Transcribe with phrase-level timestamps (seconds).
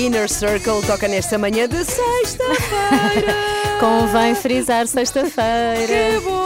[0.00, 3.34] Inner Circle toca nesta manhã de sexta-feira.
[3.78, 5.86] Convém frisar sexta-feira.
[5.86, 6.39] que bom!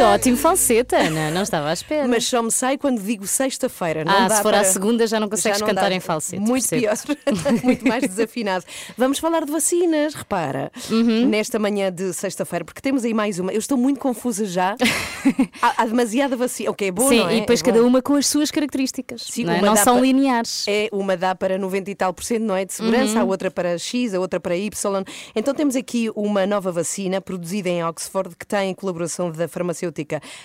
[0.00, 0.06] Que!
[0.10, 1.30] Que ótimo falsete, Ana.
[1.30, 2.08] Não estava à espera.
[2.08, 4.02] Mas só me sai quando digo sexta-feira.
[4.02, 4.60] Não ah, dá se for para...
[4.60, 5.94] à segunda já não consegues Já não cantar dá.
[5.94, 6.40] em falsete.
[6.40, 6.94] Muito pior,
[7.62, 8.64] muito mais desafinado.
[8.96, 11.28] Vamos falar de vacinas, repara, Uhum.
[11.28, 13.52] nesta manhã de sexta-feira, porque temos aí mais uma.
[13.52, 14.74] Eu estou muito confusa já.
[15.60, 16.70] há, há demasiada vacina.
[16.70, 17.36] Ok, é bom, Sim, é?
[17.36, 17.70] e depois É bom.
[17.70, 19.26] cada uma com as suas características.
[19.28, 19.60] Sim, não é?
[19.60, 20.64] Não são pa- lineares.
[20.66, 22.64] É, uma dá para 90 e tal por cento, não é?
[22.64, 23.20] De segurança, Uhum.
[23.20, 25.04] a outra para X, a outra para Y.
[25.36, 29.89] Então temos aqui uma nova vacina produzida em Oxford que tem colaboração da farmacêutica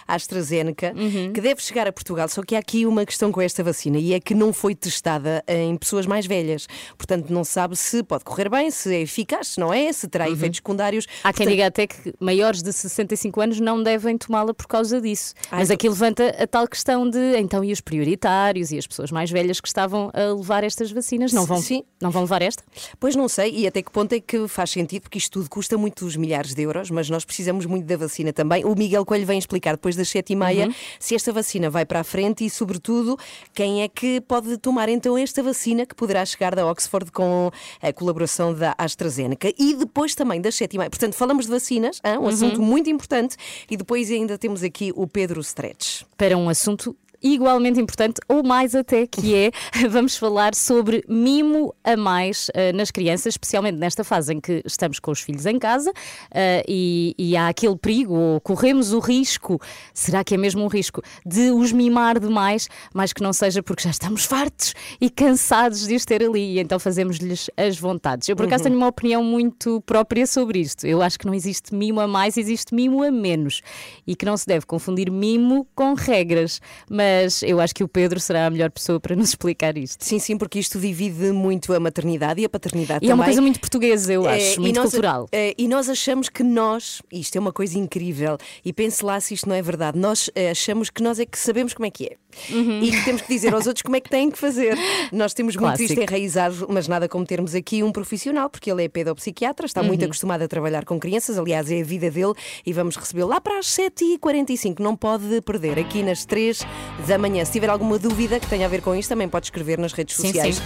[0.07, 1.33] AstraZeneca, Uhum.
[1.33, 2.27] que deve chegar a Portugal.
[2.27, 5.43] Só que há aqui uma questão com esta vacina e é que não foi testada
[5.47, 6.67] em pessoas mais velhas.
[6.97, 10.29] Portanto, não sabe se pode correr bem, se é eficaz, se não é, se terá
[10.29, 11.05] efeitos secundários.
[11.05, 11.11] Uhum.
[11.23, 14.99] Há quem Portanto, diga até que maiores de 65 anos não devem tomá-la por causa
[15.01, 15.33] disso.
[15.51, 19.11] Ai, Mas aqui levanta a tal questão de então e os prioritários e as pessoas
[19.11, 21.83] mais velhas que estavam a levar estas vacinas não vão, Sim.
[22.01, 22.63] não vão levar esta?
[22.99, 25.77] Pois não sei, e até que ponto é que faz sentido, porque isto tudo custa
[25.77, 28.63] muitos milhares de euros, mas nós precisamos muito da vacina também.
[28.65, 30.69] O Miguel Coelho vem explicar depois das sete e meia
[30.99, 33.17] se esta vacina vai para a frente e, sobretudo,
[33.53, 37.93] quem é que pode tomar então esta vacina que poderá chegar da Oxford com a
[37.93, 40.89] colaboração da AstraZeneca e depois também das sete e meia.
[40.89, 42.19] Portanto, falamos de vacinas, hã?
[42.19, 43.35] um assunto muito importante,
[43.69, 46.03] e depois ainda temos aqui o Pedro Stretch.
[46.17, 46.95] para um assunto
[47.33, 49.51] igualmente importante, ou mais até, que é
[49.89, 54.99] vamos falar sobre mimo a mais eh, nas crianças, especialmente nesta fase em que estamos
[54.99, 55.91] com os filhos em casa
[56.31, 59.59] eh, e, e há aquele perigo, ou corremos o risco,
[59.93, 63.83] será que é mesmo um risco, de os mimar demais, mas que não seja porque
[63.83, 68.29] já estamos fartos e cansados de os ter ali, e então fazemos-lhes as vontades.
[68.29, 70.85] Eu, por acaso, tenho uma opinião muito própria sobre isto.
[70.85, 73.61] Eu acho que não existe mimo a mais, existe mimo a menos.
[74.05, 76.61] E que não se deve confundir mimo com regras.
[76.89, 80.03] Mas eu acho que o Pedro será a melhor pessoa para nos explicar isto.
[80.03, 83.25] Sim, sim, porque isto divide muito a maternidade e a paternidade E é uma também.
[83.27, 85.27] coisa muito portuguesa, eu É, acho, e muito nós- cultural.
[85.31, 89.33] é, e nós achamos que nós, isto é uma coisa incrível, e pense lá se
[89.33, 92.05] isto não é verdade, nós é, achamos que nós é que sabemos como é que
[92.05, 92.15] é.
[92.53, 92.83] Uhum.
[92.83, 94.77] E que temos que dizer aos outros como é que têm que fazer.
[95.09, 96.01] Nós temos muito isto Clássico.
[96.01, 99.87] enraizado, mas nada como termos aqui um profissional, porque ele é pedopsiquiatra, está Uhum.
[99.87, 102.33] muito acostumado a trabalhar com crianças, aliás, é a vida dele,
[102.65, 104.81] e vamos recebê-lo lá para as 7h45.
[104.81, 106.59] Não pode perder, aqui nas 3
[107.07, 107.43] da manhã.
[107.45, 110.15] Se tiver alguma dúvida que tenha a ver com isto, também pode escrever nas redes
[110.15, 110.55] Sim, sociais.
[110.57, 110.63] sim.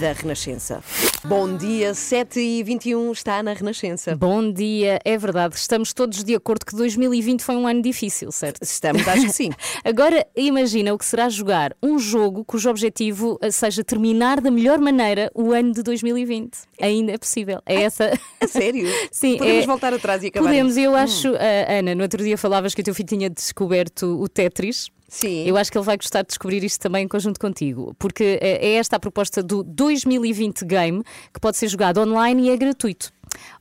[0.00, 0.82] Da Renascença.
[1.26, 4.16] Bom dia, 7h21 está na Renascença.
[4.16, 8.62] Bom dia, é verdade, estamos todos de acordo que 2020 foi um ano difícil, certo?
[8.62, 9.50] Estamos, acho que sim.
[9.84, 14.78] Agora imagina o que será jogar um jogo cujo objetivo eh, seja terminar da melhor
[14.78, 16.50] maneira o ano de 2020.
[16.80, 17.60] Ainda é possível.
[17.66, 18.10] É essa.
[18.40, 18.88] A sério?
[19.12, 20.46] Sim, Podemos é- voltar atrás e acabar.
[20.46, 20.96] Podemos, eu Hum.
[20.96, 24.88] acho, ah, Ana, no outro dia falavas que o teu filho tinha descoberto o Tetris.
[25.10, 25.44] Sim.
[25.44, 28.68] Eu acho que ele vai gostar de descobrir isto também em conjunto contigo, porque eh,
[28.68, 31.02] é esta a proposta do 2020 Game,
[31.34, 33.12] que pode ser jogado online e é gratuito.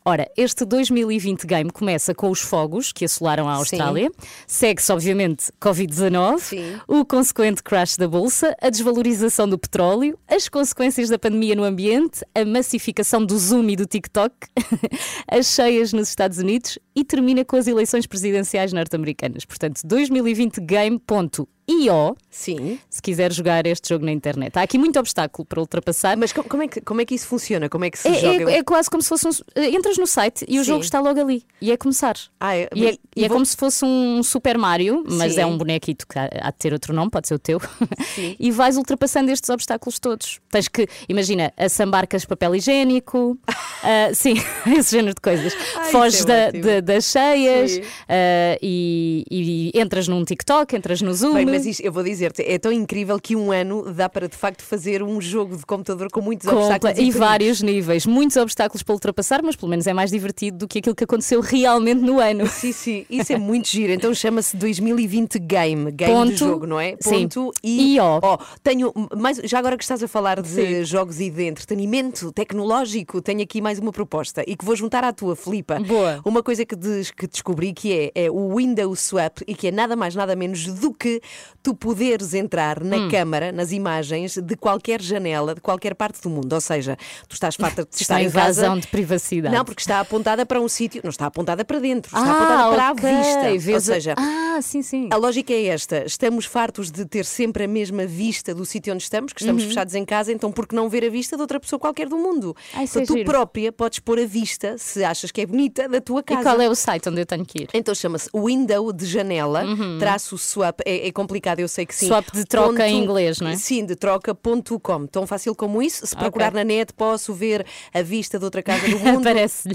[0.09, 4.09] Ora, este 2020 Game começa com os fogos que assolaram a Austrália,
[4.47, 6.78] segue-se, obviamente, Covid-19, Sim.
[6.88, 12.25] o consequente crash da bolsa, a desvalorização do petróleo, as consequências da pandemia no ambiente,
[12.34, 14.34] a massificação do Zoom e do TikTok,
[15.31, 19.46] as cheias nos Estados Unidos e termina com as eleições presidenciais norte-americanas.
[19.46, 22.80] Portanto, 2020game.io Sim.
[22.90, 24.58] se quiser jogar este jogo na internet.
[24.58, 26.18] Há aqui muito obstáculo para ultrapassar.
[26.18, 27.70] Mas co- como é, que, como é que isso funciona?
[27.70, 28.52] Como é que se É, joga?
[28.52, 29.31] é- é quase como se fosse um.
[29.56, 30.69] eh, Entras no site e o Sim.
[30.71, 31.43] jogo está logo ali.
[31.61, 32.15] E é começar.
[32.39, 35.33] Ah, é- E é, e e é vou- como se fosse um Super Mario, mas
[35.33, 35.41] Sim.
[35.41, 37.59] é um bonequito que há, há de ter outro nome, pode ser o teu.
[38.39, 40.39] E vais ultrapassando estes obstáculos todos.
[40.49, 43.37] Tens que, imagina, assambarcas papel higiênico,
[43.84, 44.34] ah, sim,
[44.78, 45.53] esse género de coisas.
[45.75, 46.63] Ai, Foges isso é da- ótimo.
[46.63, 51.34] da- das cheias ah, e, e entras num TikTok, entras no Zoom.
[51.34, 54.35] Bem, mas isto, eu vou dizer-te, é tão incrível que um ano dá para de
[54.35, 58.84] facto fazer um jogo de computador com muitos Compla- obstáculos e vários níveis, muitos obstáculos
[58.84, 62.20] para ultrapassar, mas pelo menos é mais divertido do que aquilo que aconteceu realmente no
[62.20, 62.47] ano.
[62.47, 63.91] Sim, sim, isso é muito giro.
[63.94, 66.32] Então chama-se 2020 Game, game Ponto.
[66.32, 66.96] de jogo, não é?
[67.00, 67.28] Sim.
[67.28, 68.20] Ponto e, E ó.
[68.22, 70.84] ó, tenho mais, já agora que estás a falar de Sim.
[70.86, 75.12] jogos e de entretenimento tecnológico, tenho aqui mais uma proposta e que vou juntar à
[75.14, 75.80] tua, Filipa.
[75.80, 76.22] Boa.
[76.26, 79.72] Uma coisa que, des- que descobri que é, é o Windows Swap e que é
[79.72, 81.22] nada mais nada menos do que
[81.64, 83.09] tu poderes entrar na Hum.
[83.09, 86.52] câmara, nas imagens de qualquer janela, de qualquer parte do mundo.
[86.53, 86.97] Ou seja,
[87.28, 88.62] tu estás farta de estar é em casa.
[88.62, 89.56] invasão de privacidade.
[89.56, 92.75] Não, porque está apontada para um sítio, não está apontada para dentro, está ah, apontada
[92.75, 93.09] para ok.
[93.09, 93.73] a vista.
[93.73, 95.07] Ou seja, Ah, sim, sim.
[95.11, 99.03] a lógica é esta: estamos fartos de ter sempre a mesma vista do sítio onde
[99.03, 101.59] estamos, que estamos fechados em casa, então por que não ver a vista de outra
[101.59, 102.55] pessoa qualquer do mundo?
[102.81, 103.25] Isso então é tu giro.
[103.29, 106.43] própria podes pôr a vista, se achas que é bonita, da tua E casa.
[106.43, 107.69] qual é o site onde eu tenho que ir?
[107.73, 109.63] Então chama-se window de janela,
[109.99, 112.07] traço swap, é, é complicado, eu sei que sim.
[112.07, 113.55] Swap de troca em inglês, não é?
[113.55, 115.05] Sim, de troca.com.
[115.07, 116.05] Tão fácil como isso.
[116.05, 119.23] Se procurar na net, posso ver a vista de outra casa do mundo.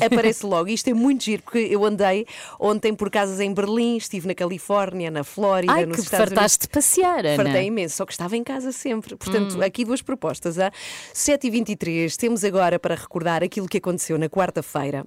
[0.04, 0.68] Aparece logo.
[0.74, 2.26] Isto é muito giro, porque eu andei
[2.58, 6.38] ontem por casas em Berlim, estive na Califórnia, na Flórida, Ai, nos que Estados Unidos.
[6.38, 7.36] fartaste de passear, Ana.
[7.36, 9.14] Fartei imenso, só que estava em casa sempre.
[9.14, 9.18] Hum.
[9.18, 10.58] Portanto, aqui duas propostas.
[10.58, 10.72] Ah?
[11.12, 15.06] 7h23, temos agora para recordar aquilo que aconteceu na quarta-feira.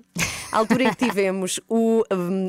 [0.57, 2.03] A altura em que tivemos o.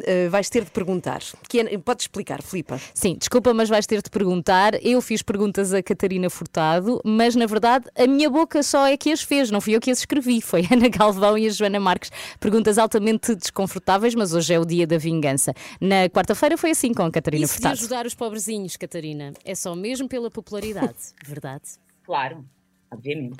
[0.07, 1.21] eh, vais ter de perguntar.
[1.47, 2.81] Que é, podes explicar, Filipa?
[2.95, 4.83] Sim, desculpa, mas vais ter de perguntar.
[4.83, 9.13] Eu fiz perguntas a Catarina Furtado, mas na verdade a minha boca só é que
[9.13, 10.41] as fez, não fui eu que as escrevi.
[10.49, 12.11] Foi a Ana Galvão e a Joana Marques.
[12.41, 15.53] Perguntas altamente desconfortáveis, mas hoje é o dia da vingança.
[15.79, 17.79] Na quarta-feira foi assim com a Catarina Isso de Furtado.
[17.79, 20.97] ajudar os pobrezinhos, Catarina, é só mesmo pela popularidade,
[21.27, 21.65] verdade?
[22.05, 22.43] Claro,
[22.91, 23.37] obviamente.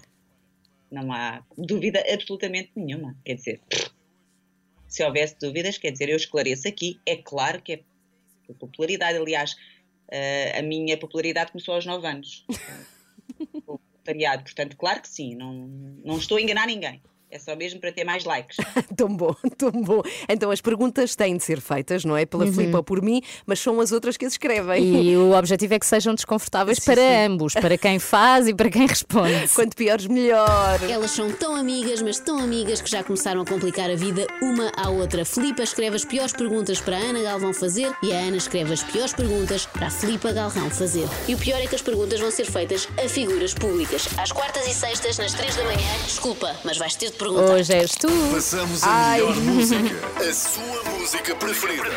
[0.91, 3.17] Não há dúvida absolutamente nenhuma.
[3.25, 3.61] Quer dizer,
[4.99, 7.01] se houvesse dúvidas, quer dizer, eu esclareço aqui.
[7.07, 7.81] É claro que é
[8.45, 9.17] por popularidade.
[9.17, 9.57] Aliás,
[10.11, 12.45] eh, a minha popularidade começou aos 9 anos.
[14.43, 15.37] Portanto, claro que sim.
[15.37, 15.53] Não,
[16.05, 17.01] não estou a enganar ninguém.
[17.31, 18.57] É só mesmo para ter mais likes.
[18.97, 20.03] tão bom, tão bom.
[20.29, 22.25] Então as perguntas têm de ser feitas, não é?
[22.25, 24.83] Pela Filipa ou por mim, mas são as outras que as escrevem.
[24.83, 25.03] Uhum.
[25.03, 27.27] E o objetivo é que sejam desconfortáveis Sim, para sim.
[27.27, 29.49] ambos, para quem faz e para quem responde.
[29.55, 30.79] Quanto piores, melhor.
[30.89, 34.73] Elas são tão amigas, mas tão amigas que já começaram a complicar a vida uma
[34.77, 35.25] à outra.
[35.25, 38.83] Filipa escreve as piores perguntas para a Ana Galvão fazer e a Ana escreve as
[38.83, 41.07] piores perguntas para a Filipa Galvão fazer.
[41.29, 44.09] E o pior é que as perguntas vão ser feitas a figuras públicas.
[44.17, 45.79] Às quartas e sextas, nas três da manhã.
[46.07, 47.55] Desculpa, mas vais ter de perguntar.
[47.55, 48.09] Hoje és tu.
[48.33, 51.89] Passamos a melhor música, a sua música preferida.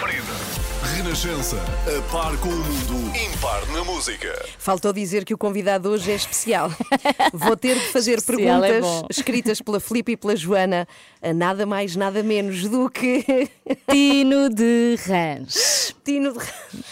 [0.84, 4.34] Renascença, a par com o mundo, impar na música.
[4.58, 6.72] Faltou dizer que o convidado hoje é especial.
[7.32, 9.08] Vou ter de fazer Especial é perguntas bom.
[9.10, 10.88] escritas pela Filipe e pela Joana
[11.22, 13.48] a nada mais, nada menos do que
[13.90, 15.96] Tino de Rãs.
[16.04, 16.40] Tino de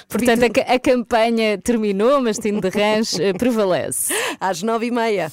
[0.07, 4.13] Portanto, a, a campanha terminou, mas Tino de Rãs eh, prevalece.
[4.39, 5.31] às nove e meia.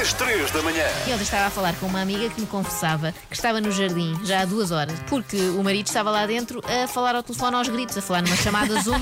[0.00, 0.84] Às três da manhã.
[1.08, 4.14] E ontem estava a falar com uma amiga que me confessava que estava no jardim
[4.24, 7.68] já há duas horas, porque o marido estava lá dentro a falar ao telefone aos
[7.68, 9.00] gritos, a falar numa chamada Zoom.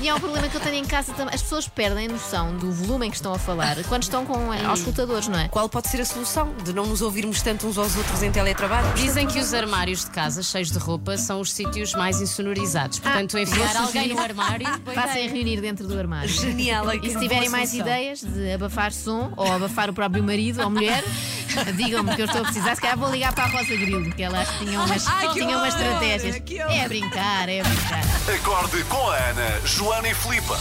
[0.00, 1.34] e é um problema que eu tenho em casa também.
[1.34, 4.52] As pessoas perdem a noção do volume em que estão a falar quando estão com
[4.52, 5.48] eh, aos escutadores, não é?
[5.48, 8.92] Qual pode ser a solução de não nos ouvirmos tanto uns aos outros em teletrabalho?
[8.94, 12.98] Dizem que os armários de casa cheios de roupa são os sítios mais insonorizados.
[12.98, 14.66] Portanto, enfiar vou alguém sugerir- no armário.
[14.94, 16.28] Passem a reunir dentro do armário.
[16.28, 16.86] Genial.
[17.02, 21.02] E se tiverem mais ideias de abafar som ou abafar o próprio marido ou mulher,
[21.76, 22.74] digam-me que eu estou a precisar.
[22.74, 25.58] Se calhar vou ligar para a Rosa Grilo, que ela acho que tinha umas, tinha
[25.58, 26.42] umas estratégias.
[26.70, 28.02] É a brincar, é brincar.
[28.34, 30.58] Acorde com a Ana, Joana e Filipa.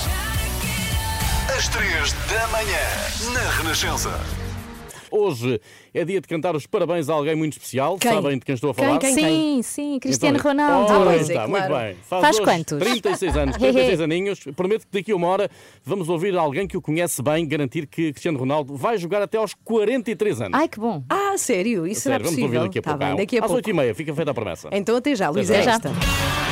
[1.57, 2.79] Às três da manhã,
[3.33, 4.40] na Renascença.
[5.11, 5.59] Hoje
[5.93, 7.97] é dia de cantar os parabéns a alguém muito especial.
[7.97, 8.11] Quem?
[8.11, 8.99] Sabem de quem estou a Quem, falar?
[8.99, 9.13] quem?
[9.13, 10.93] Sim, sim, Cristiano Então, Ronaldo.
[10.93, 11.51] ora, pois é, está, claro.
[11.73, 11.95] muito bem.
[12.07, 12.79] Faz hoje quantos?
[12.79, 14.39] 36 anos, 36 aninhos.
[14.55, 15.49] Prometo que daqui a uma hora
[15.83, 19.53] vamos ouvir alguém que o conhece bem garantir que Cristiano Ronaldo vai jogar até aos
[19.53, 20.59] 43 anos.
[20.59, 21.03] Ai, que bom.
[21.09, 21.85] Ah, sério?
[21.85, 22.59] Isso será Sério, vamos possível?
[22.61, 23.06] ouvir daqui a Tá pouco.
[23.06, 23.69] bem, daqui a Às pouco.
[23.69, 24.69] 8h30, fica feita a promessa.
[24.71, 26.50] Então até já, Luís Até é já.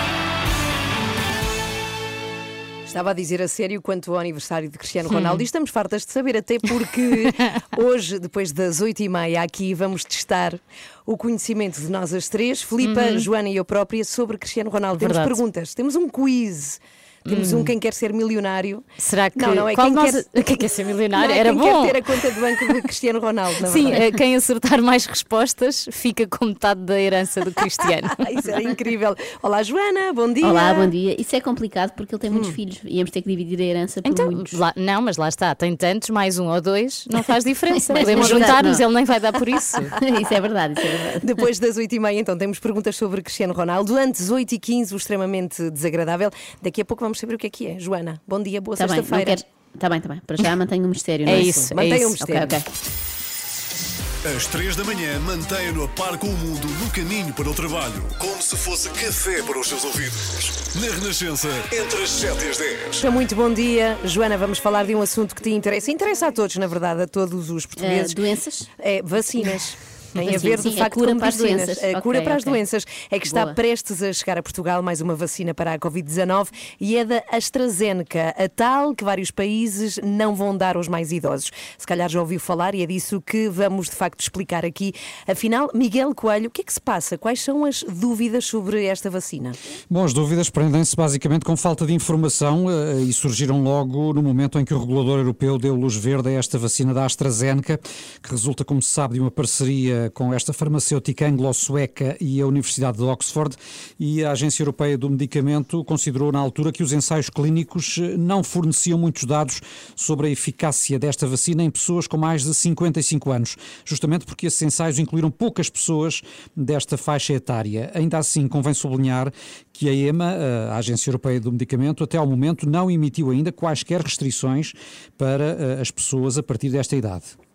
[2.89, 3.00] Esta.
[3.00, 6.12] Estava a dizer a sério quanto ao aniversário de Cristiano Ronaldo e estamos fartas de
[6.12, 7.31] saber, até porque
[7.77, 10.60] hoje, depois das oito e meia, aqui vamos testar
[11.05, 15.00] o conhecimento de nós as três, Filipa, Joana e eu própria, sobre Cristiano Ronaldo.
[15.00, 15.36] Temos Verdade.
[15.36, 16.81] perguntas, temos um quiz.
[17.29, 18.83] Temos um quem quer ser milionário.
[18.98, 19.38] Será que.
[19.39, 20.12] Não, não, é quem nós...
[20.31, 21.29] quer- quem quer ser milionário?
[21.29, 21.86] Não, é Era quem bom.
[21.86, 25.05] quer ter a conta de banco de Cristiano Ronaldo, na Sim, eh, quem acertar mais
[25.05, 28.09] respostas fica com metade da herança do Cristiano.
[28.19, 29.15] Ah, Isso era incrível.
[29.41, 30.45] Olá, Joana, bom dia.
[30.48, 31.19] Olá, bom dia.
[31.19, 32.79] Isso é complicado porque ele tem muitos filhos.
[32.83, 34.53] Íamos ter que dividir a herança por Então, muitos.
[34.53, 37.93] lá- não, mas lá está, tem tantos, mais um ou dois, não faz diferença.
[38.00, 39.77] Podemos é juntar-nos, ele nem vai dar por isso.
[40.21, 41.25] isso é verdade, isso é verdade.
[41.25, 43.95] Depois das 8h30, então, temos perguntas sobre Cristiano Ronaldo.
[43.95, 46.29] Antes, 8h15, o extremamente desagradável.
[46.62, 47.79] Daqui a pouco vamos saber o que é que é.
[47.79, 49.33] Joana, bom dia, boa Tá sexta-feira.
[49.75, 50.21] Está bem, está bem.
[50.25, 51.41] Para já mantenho o mistério, não É é?
[51.41, 52.23] isso, é Mantenha o isso.
[52.23, 52.63] Ok, mistério.
[52.67, 54.35] ok.
[54.35, 58.03] Às 3 da manhã, mantenha-no a par com o mundo no caminho para o trabalho.
[58.17, 60.75] Como se fosse café para os seus ouvidos.
[60.75, 63.03] Na Renascença, entre as 7 e as 10.
[63.13, 63.97] Muito bom dia.
[64.03, 65.89] Joana, vamos falar de um assunto que te interessa.
[65.89, 68.11] Interessa a todos, na verdade, a todos os portugueses.
[68.11, 68.67] Ah, doenças?
[68.79, 69.77] É, vacinas.
[70.13, 71.65] Tem a ver, de sim, a facto, cura com para as vacinas.
[71.65, 71.95] doenças.
[71.95, 72.53] A cura para as ok.
[72.53, 72.85] doenças.
[73.09, 73.55] É que está Boa.
[73.55, 76.47] prestes a chegar a Portugal mais uma vacina para a Covid-19
[76.79, 81.51] e é da AstraZeneca, a tal que vários países não vão dar aos mais idosos.
[81.77, 84.93] Se calhar já ouviu falar e é disso que vamos, de facto, explicar aqui.
[85.27, 87.17] Afinal, Miguel Coelho, o que é que se passa?
[87.17, 89.51] Quais são as dúvidas sobre esta vacina?
[89.89, 94.59] Bom, as dúvidas prendem-se basicamente com falta de informação eh, e surgiram logo no momento
[94.59, 97.79] em que o regulador europeu deu luz verde a esta vacina da AstraZeneca,
[98.21, 102.97] que resulta, como se sabe, de uma parceria com esta farmacêutica anglo-sueca e a Universidade
[102.97, 103.55] de Oxford.
[103.99, 108.43] E a Agência Europeia do Medicamento considerou na altura que os ensaios clínicos eh, não
[108.43, 109.61] forneciam muitos dados
[109.95, 114.61] sobre a eficácia desta vacina em pessoas com mais de 55 anos, justamente porque esses
[114.61, 116.21] ensaios incluíram poucas pessoas
[116.55, 117.91] desta faixa etária.
[117.93, 119.31] Ainda assim, convém sublinhar
[119.73, 120.35] que a EMA,
[120.71, 124.73] a Agência Europeia do Medicamento, até ao momento não emitiu ainda quaisquer restrições
[125.17, 127.48] para eh, as pessoas a partir desta idade.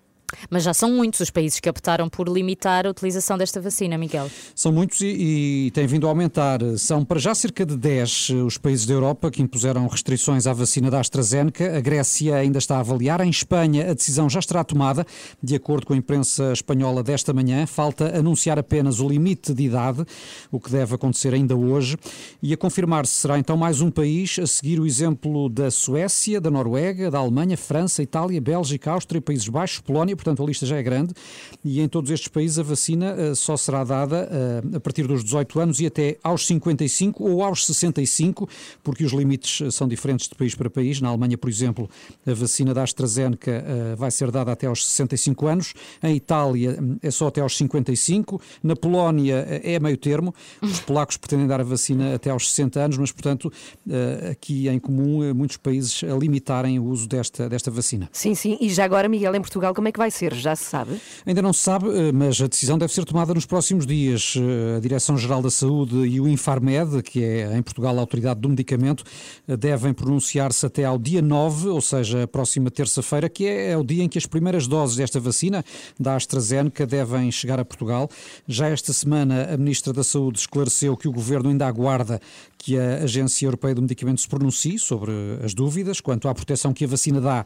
[0.50, 4.30] Mas já são muitos os países que optaram por limitar a utilização desta vacina, Miguel.
[4.54, 6.60] São muitos e, e têm vindo a aumentar.
[6.76, 10.90] São para já cerca de 10 os países da Europa que impuseram restrições à vacina
[10.90, 11.76] da AstraZeneca.
[11.76, 13.20] A Grécia ainda está a avaliar.
[13.20, 15.06] Em Espanha, a decisão já estará tomada,
[15.42, 17.66] de acordo com a imprensa espanhola desta manhã.
[17.66, 20.04] Falta anunciar apenas o limite de idade,
[20.50, 21.96] o que deve acontecer ainda hoje.
[22.42, 26.50] E a confirmar-se será então mais um país a seguir o exemplo da Suécia, da
[26.50, 30.16] Noruega, da Alemanha, França, Itália, Bélgica, Áustria, Países Baixos, Polónia.
[30.24, 31.12] Portanto, a lista já é grande.
[31.62, 35.22] E em todos estes países a vacina eh, só será dada eh, a partir dos
[35.22, 38.48] 18 anos e até aos 55 ou aos 65,
[38.82, 40.98] porque os limites eh, são diferentes de país para país.
[41.02, 41.90] Na Alemanha, por exemplo,
[42.26, 43.62] a vacina da AstraZeneca
[43.98, 45.74] vai ser dada até aos 65 anos.
[46.02, 48.40] Em Itália é só até aos 55.
[48.62, 50.34] Na Polónia é meio termo.
[50.62, 53.52] Os polacos pretendem dar a vacina até aos 60 anos, mas, portanto,
[54.30, 58.08] aqui em comum, muitos países a limitarem o uso desta, desta vacina.
[58.12, 58.56] Sim, sim.
[58.60, 60.34] E já agora, Miguel, em Portugal, como é que vai ser?
[60.34, 61.00] Já se sabe?
[61.26, 64.34] Ainda não se sabe, eh, mas a decisão deve ser tomada nos próximos dias.
[64.36, 68.48] Eh, A Direção-Geral da Saúde e o Infarmed, que é em Portugal a autoridade do
[68.48, 69.04] medicamento,
[69.48, 73.76] eh, devem pronunciar-se até ao dia 9, ou seja, a próxima terça-feira, que é é
[73.76, 75.64] o dia em que as primeiras doses desta vacina,
[75.98, 78.10] da AstraZeneca, devem chegar a Portugal.
[78.46, 82.20] Já esta semana, a Ministra da Saúde esclareceu que o Governo ainda aguarda
[82.58, 85.12] que a Agência Europeia do Medicamento se pronuncie sobre
[85.44, 87.44] as dúvidas quanto à proteção que a vacina dá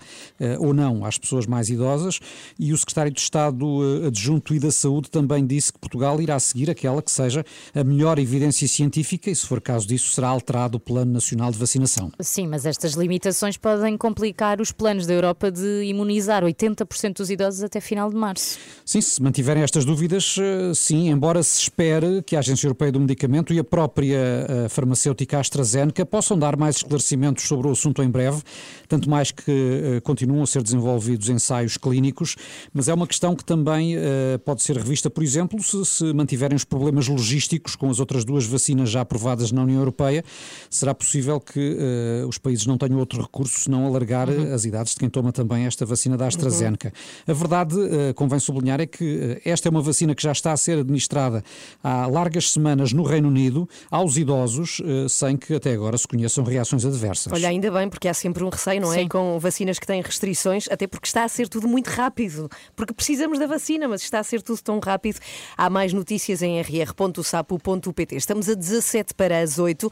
[0.60, 2.20] ou não às pessoas mais idosas
[2.58, 6.38] e o Secretário de Estado eh, Adjunto e da Saúde também disse que Portugal irá
[6.38, 10.76] seguir aquela que seja a melhor evidência científica e, se for caso disso, será alterado
[10.76, 12.12] o Plano Nacional de Vacinação.
[12.20, 17.62] Sim, mas estas limitações podem complicar os planos da Europa de imunizar 80% dos idosos
[17.62, 18.58] até final de março.
[18.84, 23.00] Sim, se mantiverem estas dúvidas, eh, sim, embora se espere que a Agência Europeia do
[23.00, 28.10] Medicamento e a própria eh, farmacêutica AstraZeneca possam dar mais esclarecimentos sobre o assunto em
[28.10, 28.42] breve,
[28.86, 32.36] tanto mais que continuam a ser desenvolvidos ensaios clínicos,
[32.72, 36.56] mas é uma questão que também eh, pode ser revista, por exemplo, se, se mantiverem
[36.56, 40.24] os problemas logísticos com as outras duas vacinas já aprovadas na União Europeia,
[40.70, 44.92] será possível que eh, os países não tenham outro recurso senão alargar eh, as idades
[44.92, 46.92] de quem toma também esta vacina da AstraZeneca.
[47.26, 50.56] A verdade, eh, convém sublinhar, é que esta é uma vacina que já está a
[50.56, 51.42] ser administrada
[51.82, 56.84] há largas semanas no Reino Unido aos idosos, sem que até agora se conheçam reações
[56.84, 57.32] adversas.
[57.32, 59.00] Olha, ainda bem, porque há sempre um receio, não é?
[59.00, 59.08] Sim.
[59.08, 62.27] Com vacinas que têm restrições, até porque está a ser tudo muito rápido.
[62.74, 65.18] Porque precisamos da vacina, mas está a ser tudo tão rápido.
[65.56, 68.16] Há mais notícias em rr.sapo.pt.
[68.16, 69.90] Estamos a 17 para as 8.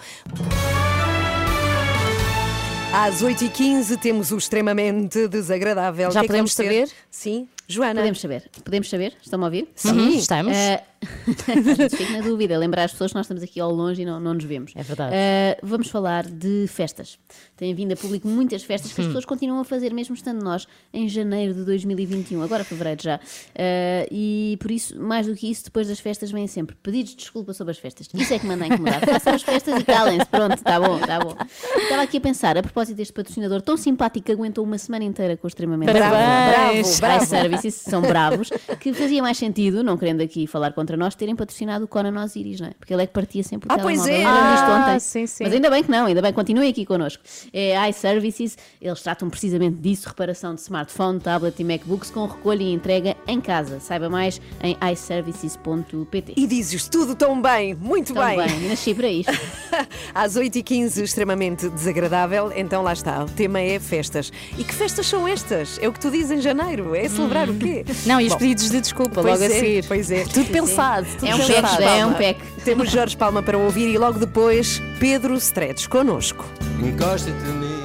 [2.93, 6.11] Às 8h15 temos o extremamente desagradável.
[6.11, 6.89] Já é que podemos saber?
[7.11, 7.47] Sim.
[7.69, 8.01] Joana.
[8.01, 8.51] Podemos saber.
[8.65, 9.13] Podemos saber?
[9.23, 9.69] Estão-me a ouvir?
[9.75, 9.91] Sim.
[9.91, 10.57] Uhum, estamos.
[11.49, 14.19] Eh, Fico na dúvida, lembrar as pessoas que nós estamos aqui ao longe e não,
[14.21, 14.73] não nos vemos.
[14.75, 15.13] É verdade.
[15.15, 17.19] Eh, vamos falar de festas.
[17.57, 18.95] Têm vindo a público muitas festas Hum.
[18.95, 23.03] que as pessoas continuam a fazer, mesmo estando nós em janeiro de 2021, agora fevereiro
[23.03, 23.21] já.
[23.55, 27.17] Eh, e por isso, mais do que isso, depois das festas vêm sempre pedidos de
[27.19, 28.09] desculpa sobre as festas.
[28.15, 29.01] Isso é que manda a incomodar.
[29.07, 30.27] Façam as festas e calem-se.
[30.27, 31.35] Pronto, está bom, está bom.
[31.77, 35.37] Estava aqui a pensar, a propósito deste patrocinador tão simpático que aguentou uma semana inteira
[35.37, 36.11] com o extremamente Parabéns.
[36.11, 37.27] bravo, Bravo, bravo.
[37.27, 38.51] Services, são bravos,
[38.81, 42.23] que fazia mais sentido, não querendo aqui falar contra contra nós terem patrocinado o Conan
[42.23, 42.71] Osiris, não é?
[42.79, 44.15] Porque ele é que partia sempre o Ah, pois telemóvel.
[44.31, 44.33] é.
[44.33, 45.01] Lembram disto Ah, ontem?
[45.01, 45.43] sim, sim.
[45.45, 47.23] Mas ainda bem que não, ainda bem, continuem aqui connosco.
[47.53, 52.73] É iServices, eles tratam precisamente disso, reparação de smartphone, tablet e MacBooks com recolha e
[52.73, 53.81] entrega em casa.
[53.81, 56.35] Saiba mais em iServices.pt.
[56.37, 58.37] E dizes tudo tão bem, muito Tão bem.
[58.39, 59.33] bem, nasci para isto.
[60.15, 63.25] Às 8h15, extremamente desagradável, então lá está.
[63.25, 64.31] O tema é festas.
[64.57, 65.79] E que festas são estas?
[65.81, 66.95] É o que tu dizes em janeiro.
[66.95, 67.85] É celebrar o quê?
[68.07, 69.85] Não, e os Bom, pedidos de desculpa Pois logo é, a seguir.
[69.87, 70.25] Pois é.
[70.37, 70.76] Tudo pensado.
[70.77, 72.41] É um pack, é um pack.
[72.63, 76.45] Temos Jorge Palma para ouvir e logo depois Pedro Stretes connosco.
[76.79, 77.77] Encosta-te a mim.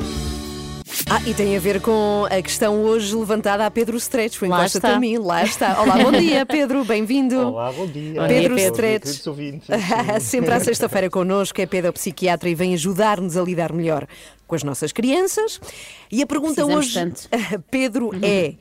[1.10, 4.42] Ah, e tem a ver com a questão hoje levantada a Pedro Stretes.
[4.42, 5.82] Lá Encosta-te a mim, lá está.
[5.82, 7.40] Olá, bom dia, Pedro, bem-vindo.
[7.48, 8.28] Olá, bom dia.
[8.28, 8.76] Pedro dia, Pedro.
[8.76, 9.12] Stretes.
[9.12, 9.68] Queridos ouvintes.
[10.22, 14.06] Sempre à sexta-feira connosco, é pedopsiquiatra e vem ajudar-nos a lidar melhor
[14.46, 15.62] com as nossas crianças.
[16.12, 17.30] E a pergunta Precisamos hoje, tanto.
[17.72, 18.56] Pedro, é: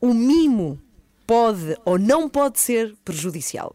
[0.00, 0.80] o mimo
[1.26, 3.74] pode ou não pode ser prejudicial?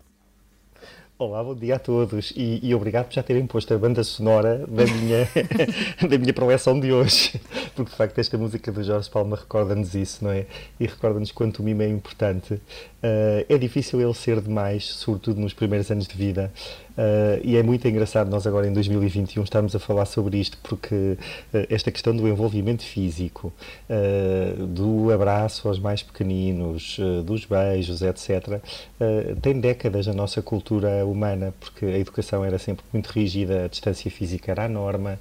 [1.20, 4.66] Olá, bom dia a todos e, e obrigado por já terem posto a banda sonora
[4.68, 5.28] da minha,
[6.10, 7.40] da minha preleção de hoje,
[7.76, 10.48] porque de facto esta música do Jorge Palma recorda-nos isso, não é?
[10.80, 12.60] E recorda-nos quanto o mimo é importante.
[13.02, 16.54] Uh, é difícil ele ser demais, sobretudo nos primeiros anos de vida,
[16.92, 20.96] uh, e é muito engraçado nós agora em 2021 estarmos a falar sobre isto, porque
[20.96, 21.18] uh,
[21.68, 23.52] esta questão do envolvimento físico,
[24.70, 28.62] do abraço aos mais pequeninos, dos beijos, etc.,
[29.42, 34.10] tem décadas na nossa cultura humana, porque a educação era sempre muito rígida, a distância
[34.10, 35.20] física era a norma,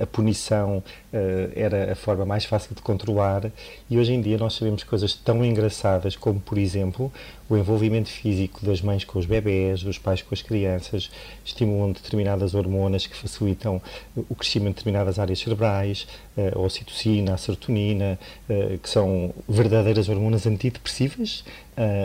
[0.00, 3.50] a punição uh, era a forma mais fácil de controlar
[3.88, 7.10] e hoje em dia nós sabemos coisas tão engraçadas como, por exemplo,
[7.48, 11.10] o envolvimento físico das mães com os bebés, dos pais com as crianças,
[11.44, 13.80] estimulam determinadas hormonas que facilitam
[14.14, 16.06] o crescimento de determinadas áreas cerebrais,
[16.36, 18.18] uh, a ocitocina, a serotonina,
[18.48, 21.44] uh, que são verdadeiras hormonas antidepressivas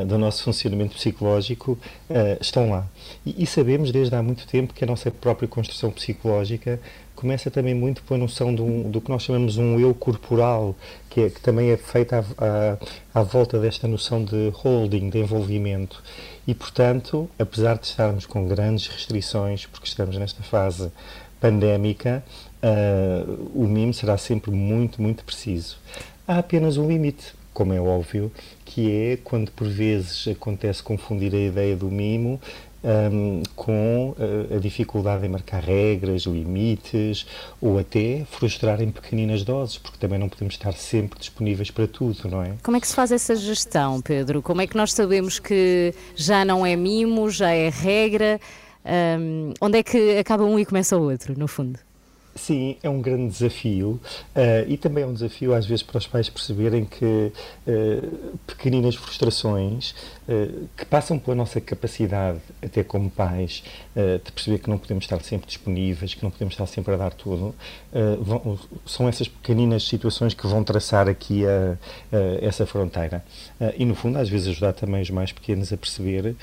[0.08, 1.78] do nosso funcionamento psicológico,
[2.40, 2.88] estão lá.
[3.26, 6.80] E sabemos desde há muito tempo que a nossa própria construção psicológica
[7.16, 10.76] começa também muito pela noção do, do que nós chamamos um eu corporal,
[11.10, 12.78] que, é, que também é feita à,
[13.14, 16.04] à, à, volta desta noção de holding, de envolvimento.
[16.46, 20.92] E, portanto, apesar de estarmos com grandes restrições, porque estamos nesta fase
[21.40, 22.24] pandémica,
[22.62, 25.78] uh, o mimo será sempre muito, muito preciso.
[26.28, 28.32] Há apenas um limite, como é óbvio,
[28.66, 32.42] que é quando por vezes acontece confundir a ideia do mimo
[32.86, 37.26] um, com uh, a dificuldade em marcar regras, limites
[37.60, 42.30] ou até frustrar em pequeninas doses, porque também não podemos estar sempre disponíveis para tudo,
[42.30, 42.54] não é?
[42.62, 44.42] Como é que se faz essa gestão, Pedro?
[44.42, 48.40] Como é que nós sabemos que já não é mimo, já é regra?
[48.86, 51.80] Um, onde é que acaba um e começa o outro, no fundo?
[52.38, 53.92] Sim, é um grande desafio
[54.36, 58.94] uh, e também é um desafio às vezes para os pais perceberem que uh, pequeninas
[58.96, 59.92] frustrações
[60.28, 63.64] uh, que passam pela nossa capacidade, até como pais,
[63.96, 67.14] de perceber que não podemos estar sempre disponíveis, que não podemos estar sempre a dar
[67.14, 67.56] tudo,
[68.20, 71.78] vão, são essas pequeninas situações que vão traçar aqui a,
[72.12, 73.24] a essa fronteira.
[73.78, 76.36] e no fundo, às vezes, ajudar também os mais pequenos a perceber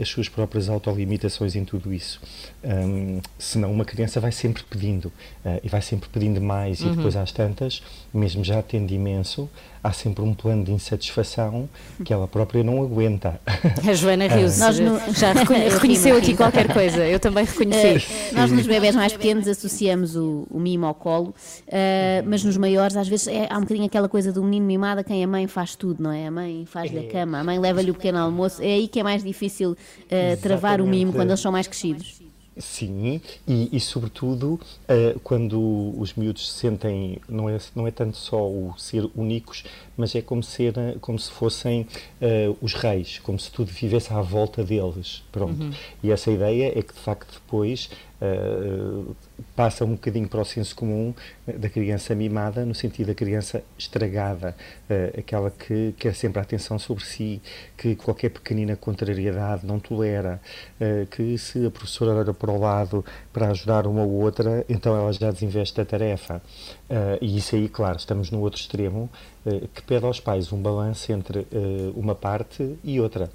[0.00, 2.20] as suas próprias autolimitações em tudo isso.
[2.66, 5.08] Um, senão, uma criança vai sempre pedindo.
[5.44, 6.92] Uh, e vai sempre pedindo mais Uhum.
[6.92, 9.50] e depois às tantas, mesmo já tendo imenso,
[9.82, 11.68] há sempre um plano de insatisfação
[12.02, 13.38] que ela própria não aguenta.
[13.86, 14.58] A Joana riu-se.
[14.60, 17.06] Nós no- Já reconhe- Eu reconheceu aqui qualquer coisa.
[17.06, 18.06] Eu também reconheci.
[18.30, 21.34] Eh, nós nos bebés mais pequenos associamos o, o mimo ao colo,
[21.68, 25.00] eh, mas nos maiores às vezes é- há um bocadinho aquela coisa do menino mimado
[25.02, 26.26] a quem a mãe faz tudo, não é?
[26.28, 28.62] A mãe faz-lhe a cama, a mãe leva-lhe o pequeno almoço.
[28.62, 29.76] É aí que é mais difícil
[30.40, 32.23] travar o mimo quando eles são mais crescidos.
[32.56, 38.16] Sim, e, e sobretudo eh, quando os miúdos se sentem, não é, não é tanto
[38.16, 39.64] só o ser únicos,
[39.96, 41.86] mas é como, ser, eh, como se fossem
[42.20, 45.22] eh, os reis, como se tudo vivesse à volta deles.
[45.30, 45.62] Pronto.
[45.62, 45.72] Uhum.
[46.02, 49.12] E essa ideia é que de facto depois eh,
[49.54, 51.12] passa um bocadinho para o senso comum
[51.46, 54.56] da criança mimada, no sentido da criança estragada,
[54.88, 57.42] eh, aquela que quer sempre a atenção sobre si,
[57.76, 60.40] que qualquer pequenina contrariedade não tolera,
[61.10, 65.12] que se a professora olha para o lado para ajudar uma ou outra, então ela
[65.12, 66.42] já desinveste a tarefa.
[66.88, 69.08] Eh, e isso aí, claro, estamos no outro extremo,
[69.46, 73.30] eh, que pede aos pais um balanço entre eh, uma parte e outra.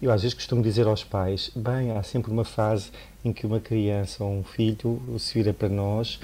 [0.00, 2.90] Eu às vezes costumo dizer aos pais, bem, há sempre uma fase
[3.24, 6.18] em que uma criança ou um filho se vira para nós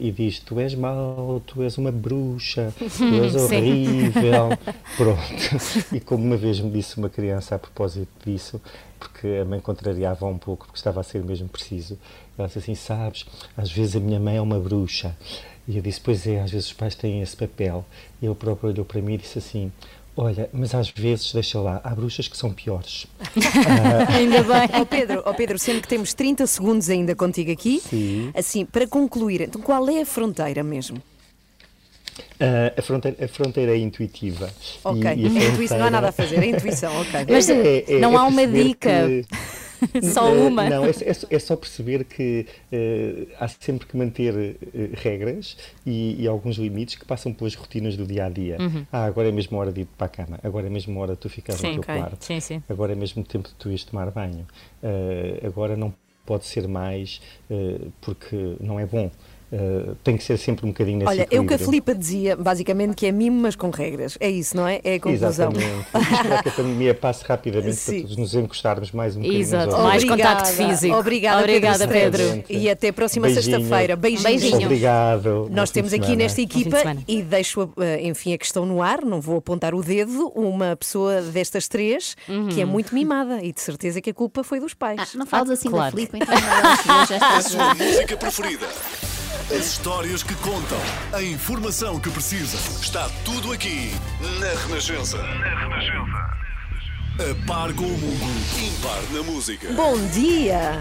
[0.00, 4.50] e diz, tu és mau, tu és uma bruxa, tu és horrível.
[4.98, 5.94] Pronto.
[5.94, 8.60] E como uma vez me disse uma criança a propósito disso,
[8.98, 11.98] porque a mãe contrariava um pouco, porque estava a ser mesmo preciso,
[12.36, 13.24] ela disse assim, sabes,
[13.56, 15.16] às vezes a minha mãe é uma bruxa.
[15.68, 17.84] E eu disse, pois é, às vezes os pais têm esse papel.
[18.20, 19.70] E ele próprio olhou para mim e disse assim,
[20.14, 23.06] Olha, mas às vezes, deixa lá, há bruxas que são piores.
[24.14, 24.80] Ainda bem.
[24.80, 28.30] Ó Pedro, ó Pedro, sendo que temos 30 segundos ainda contigo aqui, Sim.
[28.34, 30.98] assim, para concluir, então qual é a fronteira mesmo?
[32.38, 34.50] Ah, a, fronteira, a fronteira é intuitiva.
[34.84, 37.26] Ok, E- e a é intuição, não há fronteira- nada a fazer, é intuição, ok.
[37.30, 37.48] Mas
[38.00, 38.90] não há uma dica.
[39.08, 39.24] que-
[40.02, 40.68] Só Eh, uma.
[40.68, 44.34] Não, é, é só- é só perceber que eh, há sempre que manter
[44.74, 48.58] eh, regras e, e alguns limites que passam pelas rotinas do dia a dia.
[48.92, 51.18] Ah, agora é mesmo hora de ir para a cama, agora é mesmo hora de
[51.20, 51.94] tu ficares Sim, no teu ok.
[51.94, 52.62] quarto, Sim, sim.
[52.68, 54.46] agora é mesmo tempo de tu ires tomar banho,
[54.82, 55.92] Eh, agora não
[56.24, 57.20] pode ser mais
[58.00, 59.10] porque não é bom.
[59.52, 61.58] Eh, tem que ser sempre um bocadinho nesse Olha, é o que a.
[61.58, 64.16] Filipa dizia, basicamente, que é mimo, mas com regras.
[64.18, 64.80] É isso, não é?
[64.82, 65.28] É a conclusão.
[65.28, 65.86] Exatamente.
[65.94, 67.92] Esperar que a pandemia passe rapidamente Sim.
[67.92, 69.76] para todos nos encostarmos mais um bocadinho Exato.
[69.82, 70.96] Mais contacto físico.
[70.96, 72.22] Obrigada, Obrigada, Pedro.
[72.22, 72.44] Pedro.
[72.48, 73.94] E até a próxima sexta-feira.
[73.94, 74.24] Beijinhos.
[74.24, 74.64] Beijinho.
[74.64, 75.48] Obrigado.
[75.50, 79.36] Nós temos aqui nesta equipa e deixo, eh, enfim, a questão no ar, não vou
[79.36, 82.16] apontar o dedo, uma pessoa destas três
[82.54, 84.98] que é muito mimada e de certeza que a culpa foi dos pais.
[84.98, 85.94] Ah, não fales assim claro.
[85.94, 88.66] da Filipe, então não, já A está sua música preferida.
[89.54, 90.78] As histórias que contam.
[91.12, 92.56] A informação que precisa.
[92.80, 93.90] Está tudo aqui
[94.40, 95.18] na Renascença.
[95.18, 96.41] Na Renascença.
[97.18, 98.24] A par com o mundo.
[98.58, 99.72] Impar na música.
[99.72, 100.80] Bom dia!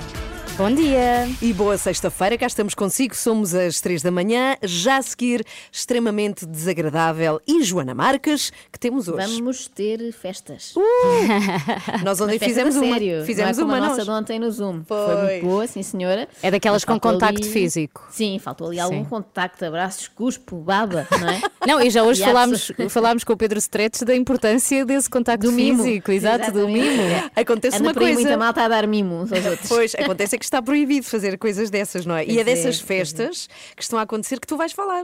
[0.58, 1.28] Bom dia.
[1.42, 6.46] E boa sexta-feira, cá estamos consigo, somos às três da manhã, já a seguir, extremamente
[6.46, 9.26] desagradável e Joana Marques, que temos hoje.
[9.40, 10.74] Vamos ter festas.
[12.04, 12.94] Nós ontem Mas fizemos a uma.
[12.94, 13.26] sério.
[13.26, 14.06] Fizemos não é como uma a nossa nós.
[14.06, 14.84] de ontem no Zoom.
[14.84, 14.98] Foi.
[14.98, 16.28] Foi muito boa, sim senhora.
[16.44, 18.06] É daquelas Mas com faltou contacto ali- físico.
[18.12, 18.82] Sim, faltou ali Sim.
[18.84, 21.42] algum contacto, abraços, cuspo, baba, não é?
[21.66, 25.08] Não, e já hoje E há falámos, falámos com o Pedro Stretch da importância desse
[25.08, 25.84] contacto Do mimo.
[25.84, 27.04] físico, exato, do mimo.
[27.36, 28.14] Acontece Anda uma coisa.
[28.14, 29.68] muita malta a dar mimo uns aos outros.
[29.70, 32.26] Pois, acontece é que está proibido fazer coisas dessas, não é?
[32.26, 32.84] e é é, dessas é.
[32.84, 35.04] festas que estão a acontecer que tu vais falar.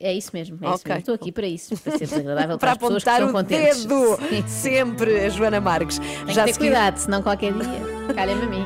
[0.00, 0.84] É isso mesmo, é isso Ok.
[0.88, 0.98] mesmo.
[0.98, 4.18] Estou aqui para isso, para ser desagradável Para para, as pessoas que apontar estão o
[4.18, 4.18] dedo.
[4.28, 4.44] Sim.
[4.48, 5.98] Sempre a Joana Marques.
[6.00, 8.64] Tem Já que ter seguir- cuidado, senão qualquer dia calha-me a mim.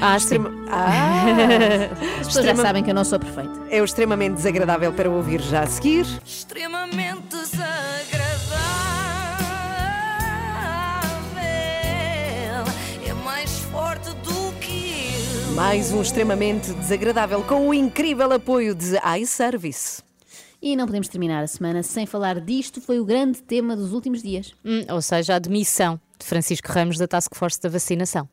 [0.00, 1.24] Ah, Extrema- Ah,
[2.20, 3.50] As pessoas já Extrema- sabem que eu não sou perfeita.
[3.70, 6.06] é o extremamente desagradável para ouvir já a seguir.
[6.24, 7.77] extremamente desagradável.
[15.58, 20.00] Mais um extremamente desagradável com o incrível apoio de iService.
[20.62, 24.22] E não podemos terminar a semana sem falar disto, foi o grande tema dos últimos
[24.22, 24.54] dias.
[24.64, 28.28] Hum, ou seja, a admissão de Francisco Ramos da Task Force da vacinação.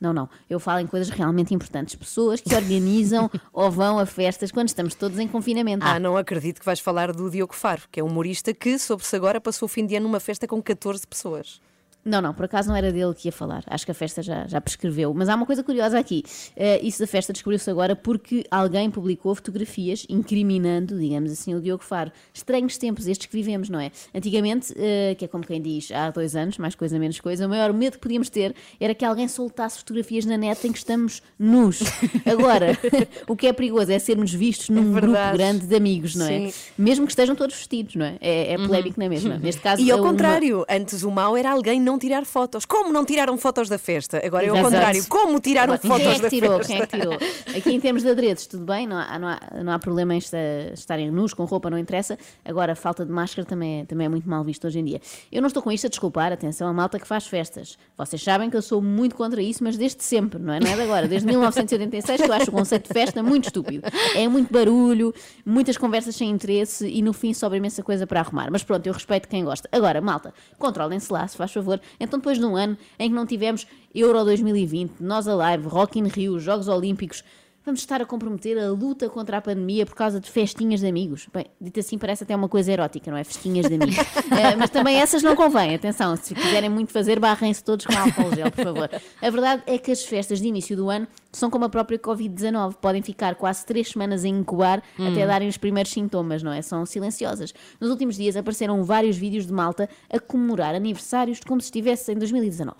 [0.00, 1.94] Não, não, eu falo em coisas realmente importantes.
[1.94, 5.84] Pessoas que organizam ou vão a festas quando estamos todos em confinamento.
[5.84, 9.14] Ah, não acredito que vais falar do Diogo Faro, que é um humorista que, soube-se
[9.14, 11.60] agora, passou o fim de ano numa festa com 14 pessoas.
[12.06, 13.64] Não, não, por acaso não era dele que ia falar.
[13.66, 15.12] Acho que a festa já, já prescreveu.
[15.12, 16.22] Mas há uma coisa curiosa aqui.
[16.56, 21.82] Eh, isso da festa descobriu-se agora porque alguém publicou fotografias incriminando, digamos assim, o Diogo
[21.82, 22.12] Faro.
[22.32, 23.90] Estranhos tempos estes que vivemos, não é?
[24.14, 27.48] Antigamente, eh, que é como quem diz, há dois anos, mais coisa menos coisa, o
[27.48, 31.22] maior medo que podíamos ter era que alguém soltasse fotografias na net em que estamos
[31.38, 31.80] nus.
[32.24, 32.78] Agora,
[33.26, 35.36] o que é perigoso é sermos vistos num grupo verdade.
[35.38, 36.50] grande de amigos, não é?
[36.50, 36.72] Sim.
[36.78, 38.16] Mesmo que estejam todos vestidos, não é?
[38.20, 39.36] É, é polémico na mesma.
[39.38, 42.64] Neste caso, E ao uma- contrário, antes o mau era alguém não tirar fotos.
[42.64, 44.20] Como não tiraram fotos da festa?
[44.24, 44.62] Agora é Exato.
[44.64, 45.06] contrário.
[45.08, 46.58] Como tiraram Agora, fotos quem é que da tirou?
[46.58, 46.72] festa?
[46.72, 47.14] Quem é que tirou?
[47.58, 50.18] Aqui em termos de adereços, tudo bem, não há, não há, não há problema em
[50.18, 50.36] esta-
[50.74, 52.18] estarem nus, com roupa, não interessa.
[52.44, 55.00] Agora, a falta de máscara também é, também é muito mal visto hoje em dia.
[55.30, 57.78] Eu não estou com isto a desculpar, atenção, a malta que faz festas.
[57.96, 60.60] Vocês sabem que eu sou muito contra isso, mas desde sempre, não é?
[60.60, 63.82] Não é de agora, desde 1986 que eu acho o conceito de festa muito estúpido.
[64.14, 68.50] É muito barulho, muitas conversas sem interesse e no fim sobra imensa coisa para arrumar.
[68.50, 69.68] Mas pronto, eu respeito quem gosta.
[69.72, 71.80] Agora, malta, controlem-se lá, se faz favor.
[71.98, 76.08] Então, depois de um ano em que não tivemos Euro 2020, Nós Alive, Rock in
[76.08, 77.24] Rio, Jogos Olímpicos,
[77.66, 81.28] vamos estar a comprometer a luta contra a pandemia por causa de festinhas de amigos.
[81.34, 83.24] Bem, dito assim parece até uma coisa erótica, não é?
[83.24, 83.96] Festinhas de amigos.
[84.36, 88.34] Eh, mas também essas não convém, atenção, se quiserem muito fazer, barrem-se todos com álcool
[88.34, 88.90] gel, por favor.
[89.22, 92.74] A verdade é que as festas de início do ano são como a própria Covid-19,
[92.74, 96.60] podem ficar quase três semanas em incubar até darem os primeiros sintomas, não é?
[96.60, 97.54] São silenciosas.
[97.80, 102.16] Nos últimos dias apareceram vários vídeos de malta a comemorar aniversários como se estivesse em
[102.16, 102.76] 2019.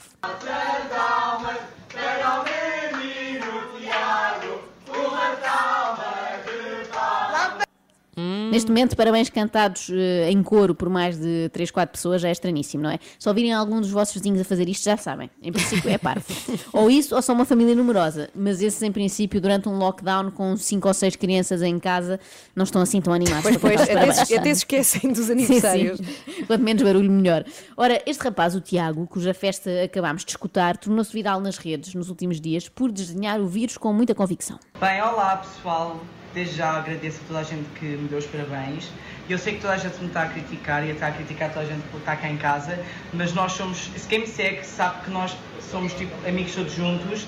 [8.51, 12.33] Neste momento, parabéns cantados eh, em coro por mais de 3, 4 pessoas já é
[12.33, 12.99] estranhíssimo, não é?
[13.19, 15.31] Se ouvirem algum dos vossos vizinhos a fazer isto, já sabem.
[15.43, 16.25] Em princípio, é parvo.
[16.73, 18.31] ou isso, ou são uma família numerosa.
[18.35, 22.19] Mas esses, em princípio, durante um lockdown com 5 ou 6 crianças em casa,
[22.55, 23.43] não estão assim tão animados.
[23.43, 25.99] Pois, pois, até se, até se esquecem dos Sim, aniversários.
[25.99, 26.45] sim.
[26.47, 27.45] Quanto menos barulho, melhor.
[27.77, 32.09] Ora, este rapaz, o Tiago, cuja festa acabámos de escutar, tornou-se viral nas redes nos
[32.09, 34.59] últimos dias por desdenhar o vírus com muita convicção.
[34.81, 36.01] Bem, olá pessoal.
[36.37, 38.91] Desde já agradeço a toda a gente que me deu os parabéns.
[39.27, 41.65] Eu sei que toda a gente me está a criticar e está a criticar toda
[41.65, 42.79] a gente por estar cá em casa,
[43.15, 45.35] mas nós somos, se quem me segue sabe que nós
[45.71, 47.23] somos tipo amigos todos juntos.
[47.23, 47.27] O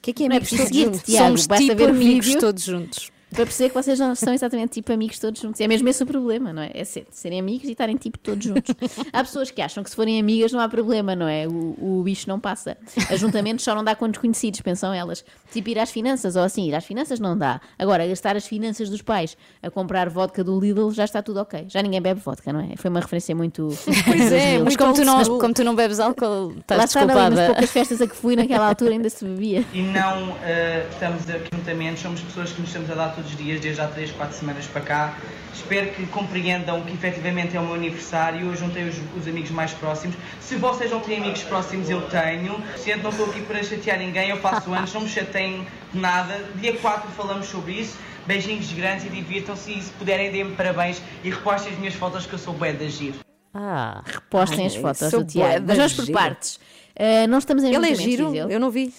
[0.00, 1.02] que é que é Não é amigos preciso todos juntos?
[1.02, 1.26] Tiago.
[1.26, 3.12] Somos Basta tipo amigos vídeo todos juntos.
[3.32, 5.60] Para perceber que vocês não são exatamente tipo amigos todos juntos.
[5.60, 6.70] É mesmo esse o problema, não é?
[6.74, 8.74] É ser- serem amigos e estarem tipo todos juntos.
[9.12, 11.46] há pessoas que acham que se forem amigas não há problema, não é?
[11.46, 12.76] O, o bicho não passa.
[13.10, 15.24] Ajuntamentos só não dá com desconhecidos, pensam elas.
[15.50, 17.60] Tipo ir às finanças, ou assim, ir às finanças não dá.
[17.78, 21.66] Agora, gastar as finanças dos pais a comprar vodka do Lidl já está tudo ok.
[21.68, 22.76] Já ninguém bebe vodka, não é?
[22.76, 23.68] Foi uma referência muito.
[24.04, 27.26] Pois é, Mas como tu, não, como tu não bebes álcool, Lá estás está, não,
[27.26, 29.64] e nas poucas festas a que fui naquela altura ainda se bebia.
[29.72, 33.36] E não eh, estamos aqui juntamente, somos pessoas que nos estamos a dar todos os
[33.36, 35.14] dias, desde há 3, 4 semanas para cá.
[35.54, 38.46] Espero que compreendam que efetivamente é o meu aniversário.
[38.46, 40.16] Eu juntei os, os amigos mais próximos.
[40.40, 42.60] Se vocês não têm amigos próximos, eu tenho.
[42.76, 46.44] Sinto, não estou aqui para chatear ninguém, eu faço anos, não me chateiem de nada.
[46.56, 47.96] Dia 4 falamos sobre isso.
[48.26, 49.72] Beijinhos grandes e divirtam-se.
[49.72, 52.86] E se puderem, deem-me parabéns e repostem as minhas fotos que eu sou bué de
[52.86, 53.14] agir.
[53.54, 55.64] Ah, Postem Ai, as fotos do Tiago.
[55.66, 56.56] Mas vamos por partes.
[56.98, 58.92] Uh, não estamos em Ele é giro, eu não vi.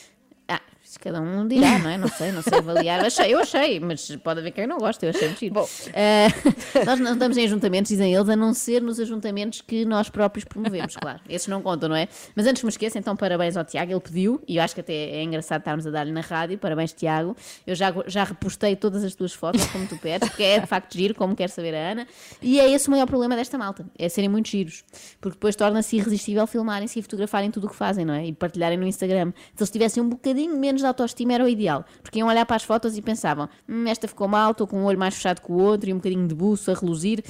[0.48, 1.98] Ah, isso cada um dirá, não é?
[1.98, 3.00] Não sei, não sei avaliar.
[3.06, 5.50] Achei, eu achei, mas pode haver quem não goste, eu achei muito.
[5.50, 5.63] Bom.
[5.63, 10.10] Uh, nós não estamos em ajuntamentos, dizem eles, a não ser nos ajuntamentos que nós
[10.10, 11.22] próprios promovemos, claro.
[11.30, 12.10] Esses não contam, não é?
[12.36, 14.82] Mas antes que me esqueça, então parabéns ao Tiago, ele pediu, e eu acho que
[14.82, 16.58] até é engraçado estarmos a dar-lhe na rádio.
[16.58, 17.36] Parabéns, Tiago.
[17.65, 20.93] Eu já, já repostei todas as tuas fotos, como tu pedes, porque é de facto
[20.98, 22.08] giro, como quer saber a Ana.
[22.41, 24.84] E é esse o maior problema desta malta, é serem muito giros.
[25.22, 28.26] Porque depois torna-se irresistível filmarem-se e fotografarem tudo o que fazem, não é?
[28.28, 29.32] E partilharem no Instagram.
[29.56, 31.86] Se eles tivessem um bocadinho menos de autoestima era o ideal.
[32.02, 34.86] Porque iam olhar para as fotos e pensavam, hum, esta ficou mal, estou com um
[34.86, 37.24] olho mais fechado que o outro e um bocadinho de buço a reluzir,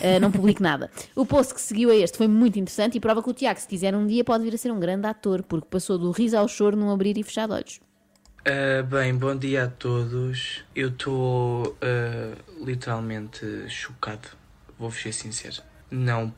[0.00, 0.90] eh, não publico nada.
[1.14, 3.68] O post que seguiu a este foi muito interessante e prova que o Tiago, se
[3.68, 6.48] quiser um dia, pode vir a ser um grande ator, porque passou do riso ao
[6.48, 7.80] choro num abrir e fechar de olhos.
[8.48, 10.64] Ah, bem, bom dia a todos.
[10.72, 14.28] Eu estou ah, literalmente chocado,
[14.78, 15.64] vou-vos ser sincero.
[15.90, 16.32] Não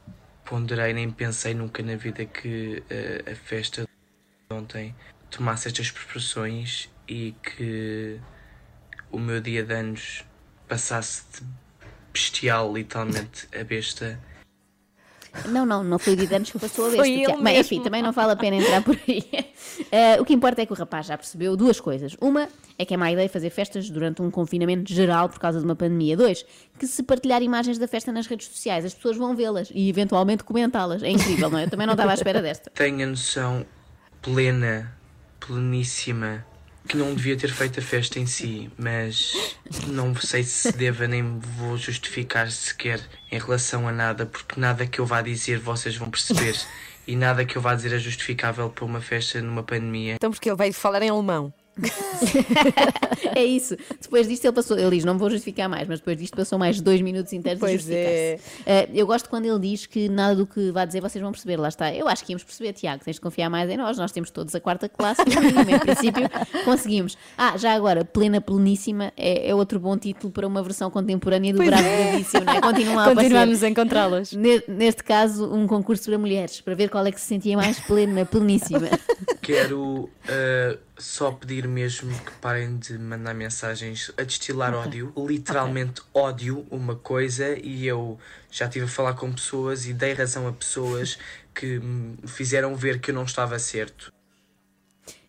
[0.47, 4.95] ponderei nem pensei nunca na vida que ah, a festa de ontem
[5.31, 8.21] tomasse estas proporções e que
[9.11, 10.25] o meu dia de anos
[10.67, 11.47] passasse de
[12.13, 14.19] bestial, literalmente, a besta.
[15.47, 17.37] Não, não, não foi o dia de anos que passou a Foi besta.
[17.37, 19.25] Mas, enfim, também não vale a pena entrar por aí.
[19.93, 22.17] Eh, o que importa é que o rapaz já percebeu duas coisas.
[22.21, 25.65] Uma é que é má ideia fazer festas durante um confinamento geral por causa de
[25.65, 26.17] uma pandemia.
[26.17, 26.45] Dois,
[26.79, 30.43] que se partilhar imagens da festa nas redes sociais, as pessoas vão vê-las e eventualmente
[30.43, 31.03] comentá-las.
[31.03, 31.65] É incrível, não é?
[31.65, 32.71] Eu também não estava à espera desta.
[32.71, 33.65] Tenho a noção
[34.21, 34.93] plena,
[35.49, 36.45] pleníssima,
[36.87, 39.57] que não devia ter feito a festa em si, mas
[39.87, 43.01] não sei se deva nem vou justificar sequer
[43.33, 46.55] em relação a nada, porque nada que eu vá dizer vocês vão perceber
[47.07, 50.17] e nada que eu vá dizer é justificável para uma festa numa pandemia.
[50.17, 51.53] Então, porque ele vai falar em alemão.
[53.35, 53.77] é isso.
[54.01, 56.81] Depois disto ele passou, ele diz, não vou justificar mais, mas depois disto passou mais
[56.81, 58.41] dois minutos inteiros a Pois justificar-se.
[58.67, 61.57] Eh, eu gosto quando ele diz que nada do que vá dizer vocês vão perceber,
[61.57, 61.93] lá está.
[61.95, 64.55] Eu acho que íamos perceber, Tiago, tens de confiar mais em nós, nós temos todos
[64.55, 66.29] a quarta classe, no mínimo, em princípio
[66.65, 67.17] conseguimos.
[67.37, 71.59] Ah, já agora, Plena Pleníssima é, é outro bom título para uma versão contemporânea do
[71.59, 72.11] Pois Bravo é.
[72.11, 72.61] Bravíssimo, não é?
[72.61, 74.33] Continuam a Continuamos a encontrá-las.
[74.33, 77.79] Ne- Neste caso, um concurso para mulheres, para ver qual é que se sentia mais
[77.81, 78.89] plena, pleníssima.
[79.43, 84.87] Quero uh, só pedir mesmo que parem de mandar mensagens a destilar Ok.
[84.87, 85.13] ódio.
[85.17, 88.19] Literalmente ódio uma coisa e eu
[88.51, 91.19] já estive a falar com pessoas e dei razão a pessoas
[91.55, 94.13] que me fizeram ver que eu não estava certo.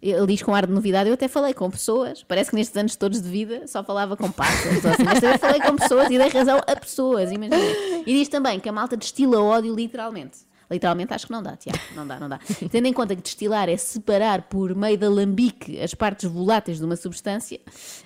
[0.02, 2.96] Ele diz com ar de novidade, eu até falei com pessoas, parece que nestes anos
[2.96, 6.30] todos de vida só falava com pássaros, assim, mas também falei com pessoas e dei
[6.30, 7.58] razão a pessoas, imagina.
[8.06, 10.49] E diz também que a malta destila ódio literalmente.
[10.72, 12.40] Literalmente acho que não dá, Tiago, não dá, não dá.
[12.70, 16.86] Tendo em conta que destilar é separar por meio da lambique as partes voláteis de
[16.86, 17.60] uma substância,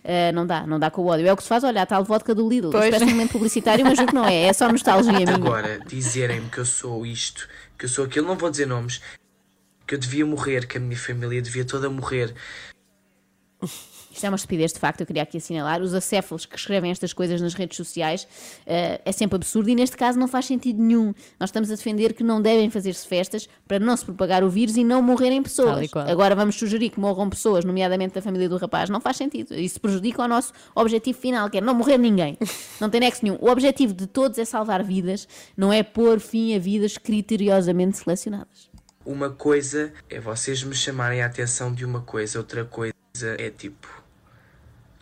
[0.04, 1.28] eh, não dá, não dá com o ódio.
[1.28, 3.02] É o que se faz, olha, a tal vodka do Lidl, Pois.
[3.02, 5.36] um momento publicitário, mas juro que não é, é só nostalgia minha.
[5.36, 9.02] Agora, dizerem-me que eu sou isto, que eu sou aquilo, não vou dizer nomes,
[9.86, 12.34] que eu devia morrer, que a minha família devia toda morrer.
[14.14, 15.82] Isto é uma estupidez, de facto, eu queria aqui assinalar.
[15.82, 18.28] Os acéfalos que escrevem estas coisas nas redes sociais
[18.66, 21.14] eh, é sempre absurdo e neste caso não faz sentido nenhum.
[21.40, 24.78] Nós estamos a defender que não devem fazer-se festas para não se propagar o vírus
[24.78, 25.90] e não morrerem pessoas.
[26.08, 28.90] Agora vamos sugerir que morram pessoas, nomeadamente da família do rapaz.
[28.90, 29.56] Não faz sentido.
[29.56, 32.38] Isso prejudica o nosso objetivo final, que é não morrer ninguém.
[32.80, 33.38] Não tem nexo nenhum.
[33.40, 38.70] O objetivo de todos é salvar vidas, não é pôr fim a vidas criteriosamente selecionadas.
[39.06, 42.94] Uma coisa é vocês me chamarem a atenção de uma coisa, outra coisa
[43.38, 44.03] é tipo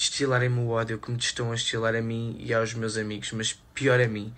[0.01, 3.53] destilarem-me o ódio que me estão a destilar a mim e aos meus amigos, mas
[3.73, 4.33] pior a mim.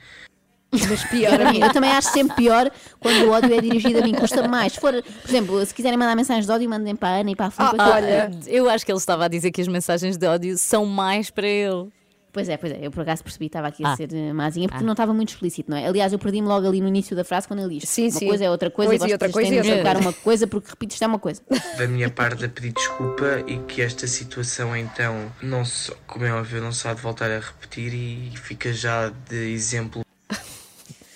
[0.71, 1.61] Mas pior a mim.
[1.61, 4.13] Eu também acho sempre pior quando o ódio é dirigido a mim.
[4.13, 4.73] Custa mais.
[4.73, 7.35] Se for, por exemplo, se quiserem mandar mensagens de ódio, mandem para a Ana e
[7.35, 7.75] para a Filipe.
[7.79, 10.85] Ah, olha, eu acho que ele estava a dizer que as mensagens de ódio são
[10.85, 11.89] mais para ele.
[12.33, 13.95] Pois é, pois é, eu por acaso percebi, estava aqui a Ah.
[13.95, 14.85] ser eh, mazinha, porque Ah.
[14.85, 15.85] não estava muito explícito, não é?
[15.85, 18.27] Aliás, eu perdi-me logo ali no início da frase quando ele diz Sim, uma sim.
[18.27, 20.69] coisa é outra coisa, Coisa e outra coisa é de outra jogar uma coisa porque
[20.71, 21.41] repites isto é uma coisa.
[21.77, 26.33] Da minha parte, a pedir desculpa e que esta situação então não se, como é
[26.33, 30.02] óbvio, não se há de voltar a repetir e fica já de exemplo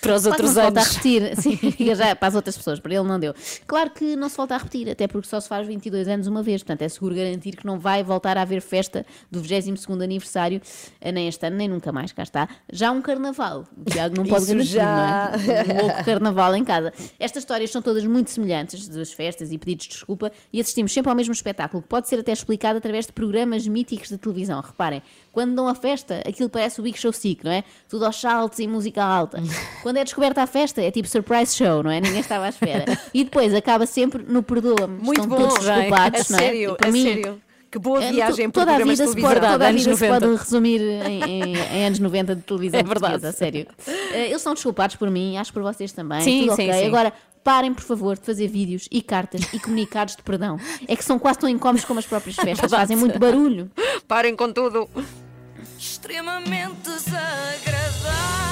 [0.00, 0.96] Para os outros volta a anos.
[0.96, 3.34] repetir, sim, já para as outras pessoas, para ele não deu.
[3.66, 6.42] Claro que não se volta a repetir, até porque só se faz 22 anos uma
[6.42, 10.60] vez, portanto é seguro garantir que não vai voltar a haver festa do 22º aniversário,
[11.00, 12.48] eh, nem este ano, nem nunca mais, cá está.
[12.72, 15.32] Já um carnaval, o Tiago não pode garantir, já.
[15.36, 15.74] não é?
[15.74, 16.92] Um louco carnaval em casa.
[17.18, 21.10] Estas histórias são todas muito semelhantes, das festas e pedidos de desculpa, e assistimos sempre
[21.10, 24.60] ao mesmo espetáculo, que pode ser até explicado através de programas míticos de televisão.
[24.60, 27.62] Reparem, quando dão a festa, aquilo parece o Big Show Sick, não é?
[27.88, 29.40] Tudo aos saltos e música alta.
[29.82, 32.00] Quando é descoberta a festa, é tipo surprise show, não é?
[32.00, 32.84] Ninguém estava à espera.
[33.14, 34.98] E depois acaba sempre no perdoa-me.
[35.02, 36.42] Muito Estão bom, todos desculpados, a não é?
[36.42, 37.42] sério, para a mim, sério.
[37.70, 40.08] Que boa é, viagem por toda a vida se pode, toda a anos vida se
[40.08, 40.26] 90.
[40.26, 43.00] pode resumir em, em- em anos 90 de televisão É verdade.
[43.12, 43.66] portuguesa, a sério.
[44.14, 46.22] Eh, Eles são desculpados por mim, acho por vocês também.
[46.22, 46.80] Sim, tudo sim, ok.
[46.80, 46.86] sim.
[46.86, 47.12] Agora,
[47.48, 50.60] parem, por favor, de fazer vídeos e cartas e comunicados de perdão.
[50.86, 53.70] É que são quase tão incómodos como as próprias festas, fazem muito barulho.
[54.06, 54.86] Parem com tudo.
[55.78, 58.47] extremamente desagradável.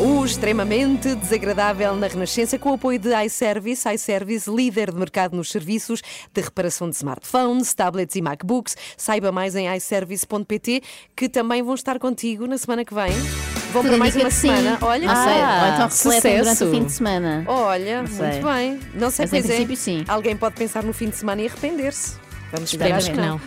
[0.00, 5.50] O extremamente desagradável na Renascença, com o apoio de iService, iService, líder de mercado nos
[5.50, 6.00] serviços
[6.32, 8.76] de reparação de smartphones, tablets e MacBooks.
[8.96, 10.82] Saiba mais em iService.pt,
[11.16, 13.10] que também vão estar contigo na semana que vem.
[13.72, 14.40] Vão Tudo para mais uma que sim.
[14.48, 14.78] semana.
[14.80, 17.44] Olha, sei, Ah, ou então refletem durante o fim de semana.
[17.48, 18.80] olha, muito bem.
[18.94, 19.48] Não sei, Mas em pois é.
[19.48, 20.04] princípio, sim.
[20.06, 22.14] Alguém pode pensar no fim de semana e arrepender-se.
[22.52, 23.40] Vamos esperar que não.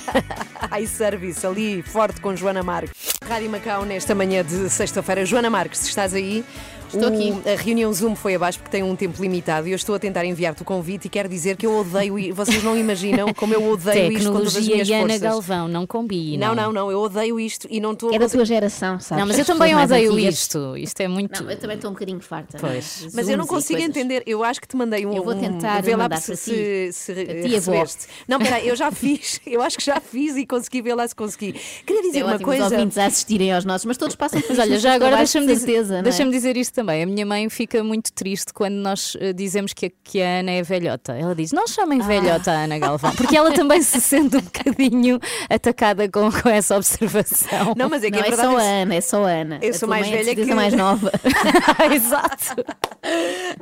[0.80, 2.92] iService, ali, forte com Joana Marques.
[3.26, 5.24] Rádio Macau, nesta manhã de sexta-feira.
[5.24, 6.44] Joana Marques, se estás aí?
[6.88, 7.48] Estou o- aqui.
[7.50, 10.24] A reunião Zoom foi abaixo porque tem um tempo limitado e eu estou a tentar
[10.24, 14.12] enviar-te o convite e quero dizer que eu odeio, vocês não imaginam como eu odeio
[14.12, 15.20] isto com todas as Tecnologia minhas e Ana forças.
[15.20, 16.54] Galvão, não combinam.
[16.54, 19.20] Não, não, não, eu odeio isto e não estou a É da tua geração, sabes?
[19.20, 20.76] Não, mas eu também odeio antigas- isto.
[20.76, 21.42] Isto é muito.
[21.42, 22.58] Não, eu também estou um bocadinho farta.
[22.58, 23.04] Pois.
[23.04, 23.08] é?
[23.14, 24.22] Mas eu não consigo entender.
[24.26, 25.12] Eu acho que te mandei um.
[25.14, 27.48] Eu vou um- tentar vê lá se, se, se avó.
[27.48, 28.06] recebeste.
[28.26, 29.40] Não, peraí, eu já fiz.
[29.46, 31.54] Eu acho que já fiz e consegui ver lá se consegui.
[31.84, 32.74] Queria dizer É uma ótimo os coisa.
[32.76, 35.46] ouvintes a assistirem aos nossos, mas todos passam por Mas olha, já agora de deixa-me
[35.46, 36.02] dizer, certeza, é?
[36.02, 37.02] deixa dizer isto também.
[37.02, 40.52] A minha mãe fica muito triste quando nós eh, dizemos que a, que a Ana
[40.52, 41.12] é velhota.
[41.12, 45.18] Ela diz: Não chamem velhota a Ana Galvão, porque ela também se sente um bocadinho
[45.50, 47.74] atacada com, com essa observação.
[47.76, 48.48] Não, mas é que Não, é é verdade.
[48.52, 49.58] só a Ana, é só a Ana.
[49.62, 51.10] Eu A sou mais é velha que- mais nova.
[51.92, 52.64] Exato.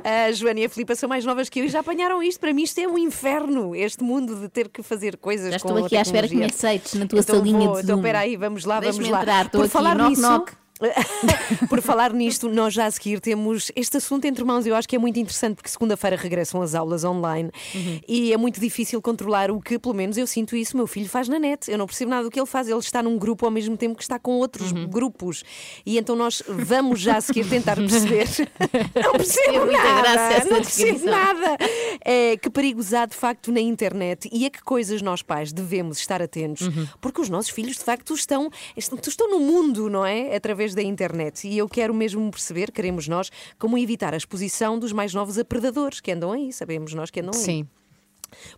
[0.03, 2.39] A Joana e a Filipa são mais novas que eu e já apanharam isto.
[2.39, 3.75] Para mim, isto é um inferno.
[3.75, 6.45] Este mundo de ter que fazer coisas Já estou a aqui à espera que me
[6.45, 8.01] aceites na tua Então salinha vou, de Então, Zoom.
[8.01, 9.19] espera aí, vamos lá, vamos lá.
[9.21, 10.53] entrar, estou Por aqui, falar knock, nisso, knock.
[11.69, 14.65] Por falar nisto, nós já a seguir temos este assunto entre mãos.
[14.65, 17.99] Eu acho que é muito interessante porque segunda-feira regressam as aulas online Uhum.
[18.07, 21.27] e é muito difícil controlar o que, pelo menos eu sinto isso, meu filho faz
[21.27, 21.69] na net.
[21.69, 22.67] Eu não percebo nada do que ele faz.
[22.67, 24.87] Ele está num grupo ao mesmo tempo que está com outros Uhum.
[24.87, 25.43] grupos.
[25.85, 28.27] E então nós vamos já a seguir tentar perceber.
[29.03, 30.45] não percebo nada.
[30.45, 31.57] não percebo nada.
[32.03, 35.97] É, que perigos há de facto na internet e a que coisas nós pais devemos
[35.99, 36.87] estar atentos, Uhum.
[37.01, 40.35] porque os nossos filhos de facto estão, estão, estão no mundo, não é?
[40.35, 41.47] Através da internet.
[41.47, 45.45] E eu quero mesmo perceber, queremos nós, como evitar a exposição dos mais novos a
[45.45, 47.39] predadores que andam aí, sabemos nós que andam aí.
[47.39, 47.67] Sim.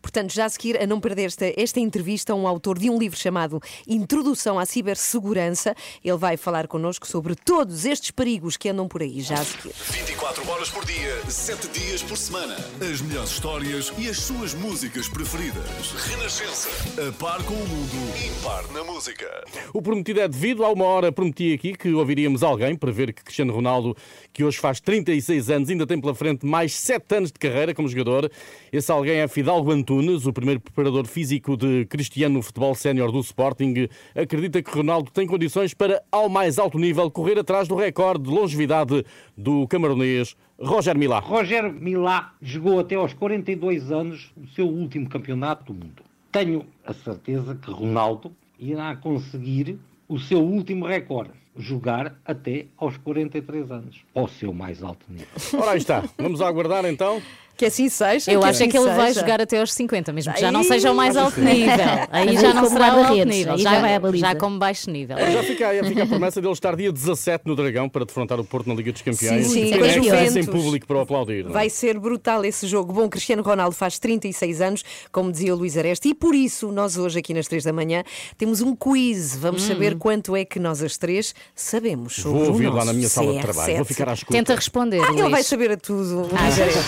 [0.01, 2.97] Portanto, já a seguir, a não perder esta, esta entrevista a um autor de um
[2.97, 8.87] livro chamado Introdução à Cibersegurança, ele vai falar connosco sobre todos estes perigos que andam
[8.87, 9.73] por aí, já a seguir.
[9.91, 12.55] 24 horas por dia, 7 dias por semana.
[12.81, 15.91] As melhores histórias e as suas músicas preferidas.
[16.07, 16.69] Renascença.
[17.07, 17.89] A par com o mundo,
[18.25, 19.27] impar na música.
[19.73, 20.63] O prometido é devido.
[20.63, 23.95] Há uma hora prometi aqui que ouviríamos alguém para ver que Cristiano Ronaldo,
[24.33, 27.87] que hoje faz 36 anos, ainda tem pela frente mais 7 anos de carreira como
[27.87, 28.31] jogador.
[28.71, 29.27] Esse alguém é
[29.59, 33.89] Fidalgo Antunes, o primeiro preparador físico de Cristiano no futebol sénior do Sporting.
[34.15, 38.29] Acredita que Ronaldo tem condições para, ao mais alto nível, correr atrás do recorde de
[38.29, 39.03] longevidade
[39.35, 41.19] do camaronês Roger Milá.
[41.19, 46.03] Roger Milá jogou até aos 42 anos o seu último campeonato do mundo.
[46.31, 53.71] Tenho a certeza que Ronaldo irá conseguir o seu último recorde, jogar até aos 43
[53.71, 55.27] anos, ao seu mais alto nível.
[55.61, 56.03] Ora, aí está.
[56.17, 57.21] Vamos aguardar então.
[57.59, 58.31] Que assim seja.
[58.31, 59.19] Eu que acho é assim que ele vai seja.
[59.19, 61.75] jogar até aos 50, mesmo que já não seja o mais alto nível.
[62.09, 64.27] Aí já não será o alto nível, já, vai baliza.
[64.27, 65.17] já como baixo nível.
[65.17, 68.67] Já fica, fica a promessa dele estar dia 17 no Dragão para defrontar o Porto
[68.69, 69.45] na Liga dos Campeões.
[69.47, 70.45] Sim, sim, E é a que Juventus.
[70.47, 71.43] público para o aplaudir.
[71.43, 71.53] não é?
[71.53, 72.93] Vai ser brutal esse jogo.
[72.93, 76.95] Bom, Cristiano Ronaldo faz 36 anos, como dizia o Luís Areste, e por isso nós
[76.97, 78.03] hoje aqui nas 3 da manhã
[78.37, 79.35] temos um quiz.
[79.35, 82.93] Vamos saber quanto é que nós as três sabemos sobre Vou o ouvir lá na
[82.93, 83.73] minha sala de trabalho.
[83.73, 83.75] CR7.
[83.75, 84.31] Vou ficar à escuta.
[84.37, 85.31] Tenta responder, Ah, ele Luís.
[85.31, 86.79] vai saber a tudo, o Ah, Luís Areste.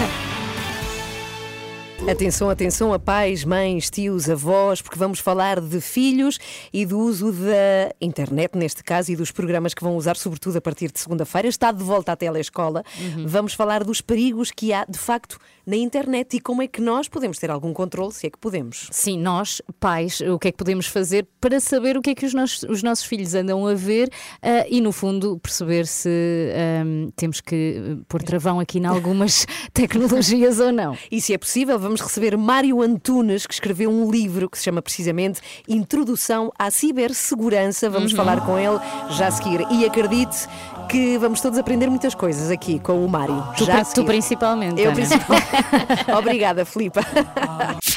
[2.08, 6.38] Atenção, atenção a pais, mães, tios, avós, porque vamos falar de filhos
[6.72, 10.60] e do uso da internet, neste caso, e dos programas que vão usar, sobretudo a
[10.60, 11.46] partir de segunda-feira.
[11.46, 12.82] Está de volta à telescola.
[12.98, 13.26] Uhum.
[13.26, 15.38] Vamos falar dos perigos que há, de facto,
[15.70, 18.88] na internet e como é que nós podemos ter algum controle, se é que podemos.
[18.90, 22.26] Sim, nós, pais, o que é que podemos fazer para saber o que é que
[22.26, 24.10] os nossos, os nossos filhos andam a ver
[24.42, 26.08] ah, e, no fundo, perceber se
[26.54, 30.96] ahm, temos que pôr travão aqui em algumas tecnologias ou não.
[31.10, 34.82] E se é possível, vamos receber Mário Antunes, que escreveu um livro que se chama
[34.82, 37.88] precisamente Introdução à Cibersegurança.
[37.88, 38.16] Vamos Uhum.
[38.16, 38.78] falar com ele
[39.10, 39.64] já a seguir.
[39.70, 40.48] E acredite
[40.88, 43.40] que vamos todos aprender muitas coisas aqui com o Mário.
[43.56, 44.80] Tu, já tu principalmente.
[44.80, 44.94] Eu Ana.
[44.96, 45.46] principalmente.
[46.18, 47.00] Obrigada, Filipa.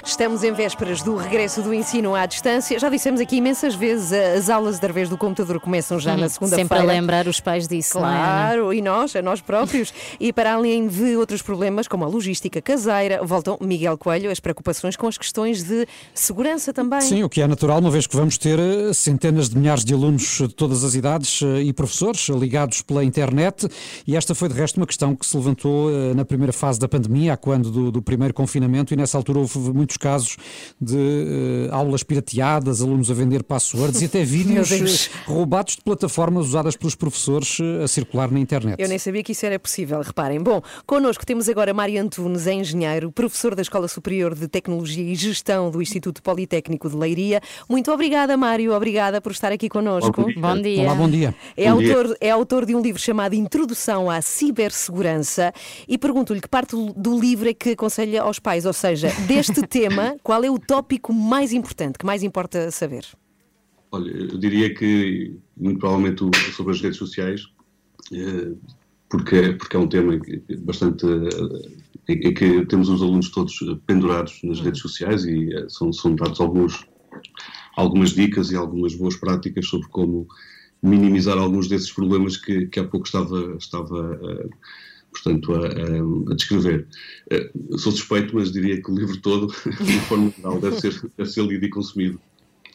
[0.05, 2.77] Estamos em vésperas do regresso do ensino à distância.
[2.77, 6.29] Já dissemos aqui imensas vezes, as aulas através do computador começam já na Uhum.
[6.29, 6.67] segunda-feira.
[6.69, 8.01] Sempre a lembrar os pais disso, é?
[8.01, 9.93] Claro, e nós, a nós próprios.
[10.19, 14.95] E para além de outros problemas, como a logística caseira, voltam, Miguel Coelho, as preocupações
[14.95, 17.01] com as questões de segurança também.
[17.01, 19.93] Sim, o que é natural, uma vez que vamos ter eh, centenas de milhares de
[19.93, 23.67] alunos de todas as idades eh, e professores ligados pela internet.
[24.05, 26.87] E esta foi, de resto, uma questão que se levantou eh, na primeira fase da
[26.87, 30.37] pandemia, há quando do, do primeiro confinamento, e nessa altura houve muitos casos
[30.81, 36.47] de eh, aulas pirateadas, alunos a vender passwords e até vídeos eh, roubados de plataformas
[36.47, 38.81] usadas pelos professores eh, a circular na internet.
[38.81, 40.41] Eu nem sabia que isso era possível, reparem.
[40.41, 45.13] Bom, connosco temos agora Mário Antunes, é engenheiro, professor da Escola Superior de Tecnologia e
[45.13, 47.39] Gestão do Instituto Politécnico de Leiria.
[47.69, 50.23] Muito obrigada, Mário, obrigada por estar aqui connosco.
[50.23, 50.41] Bom dia.
[50.41, 50.81] Bom dia.
[50.81, 51.35] Olá, bom dia.
[51.55, 51.97] É, Bom dia.
[51.97, 55.53] autor, é autor de um livro chamado Introdução à Cibersegurança
[55.87, 60.15] e pergunto-lhe que parte do livro é que aconselha aos pais, ou seja, deste tema,
[60.23, 63.05] qual é o tópico mais importante, que mais importa saber?
[63.91, 66.23] Olha, eu diria que muito provavelmente
[66.53, 67.45] sobre as redes sociais,
[68.11, 68.53] eh,
[69.09, 70.19] porque, porque é um tema
[70.59, 73.55] bastante eh, em, que temos os alunos todos
[73.85, 76.87] pendurados nas redes sociais e eh, são, são dados alguns,
[77.77, 80.27] algumas dicas e algumas boas práticas sobre como
[80.81, 84.17] minimizar alguns desses problemas que, que há pouco estava, estava
[85.13, 86.87] portanto, a, a- descrever.
[87.31, 89.47] Eh, sou suspeito, mas diria que o livro todo,
[89.85, 92.19] de forma geral, deve ser, deve ser lido e consumido.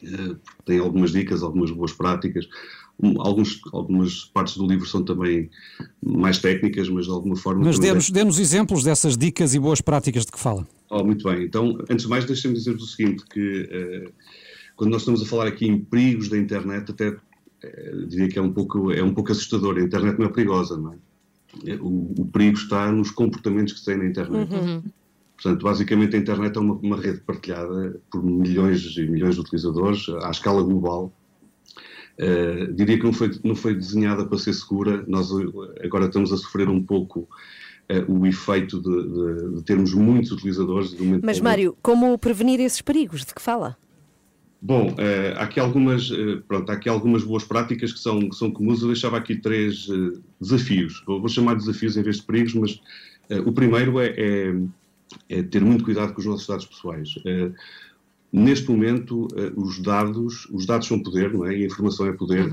[0.03, 2.47] Eh, tem algumas dicas, algumas boas práticas.
[3.19, 5.49] Alguns, algumas partes do livro são também
[6.03, 7.65] mais técnicas, mas de alguma forma.
[7.65, 10.67] Mas também dê-nos dê-nos exemplos dessas dicas e boas práticas de que fala.
[10.91, 11.45] Oh, muito bem.
[11.45, 14.11] Então, antes de mais, deixem-me dizer-vos o seguinte, que eh,
[14.75, 17.15] quando nós estamos a falar aqui em perigos da internet, até
[17.63, 19.77] eh, diria que é um, pouco, é um pouco assustador.
[19.77, 20.97] A internet não é perigosa, não é?
[21.67, 24.53] Eh, O, o perigo está nos comportamentos que se têm na internet.
[24.55, 24.83] Uhum.
[25.41, 30.07] Portanto, basicamente a internet é uma, uma rede partilhada por milhões e milhões de utilizadores
[30.23, 31.13] à escala global.
[32.19, 35.05] Eh, diria que não foi, não foi desenhada para ser segura.
[35.07, 37.29] Nós eh, agora estamos a sofrer um pouco
[37.89, 40.97] eh, o efeito de, de- de termos muitos utilizadores.
[41.23, 43.25] Mas, Mário, como prevenir esses perigos?
[43.25, 43.77] De que fala?
[44.61, 48.35] Bom, eh, há aqui algumas, eh, pronto, há aqui algumas boas práticas que são, que
[48.35, 48.83] são comuns.
[48.83, 51.03] Eu deixava aqui três eh, desafios.
[51.07, 52.81] Vou, vou chamar de desafios em vez de perigos, mas
[53.31, 54.55] eh, o primeiro é, é-
[55.29, 57.15] é ter muito cuidado com os nossos dados pessoais.
[57.25, 57.51] Eh,
[58.33, 61.57] neste momento, eh, os dados, os dados são poder, não é?
[61.57, 62.51] E a informação é poder.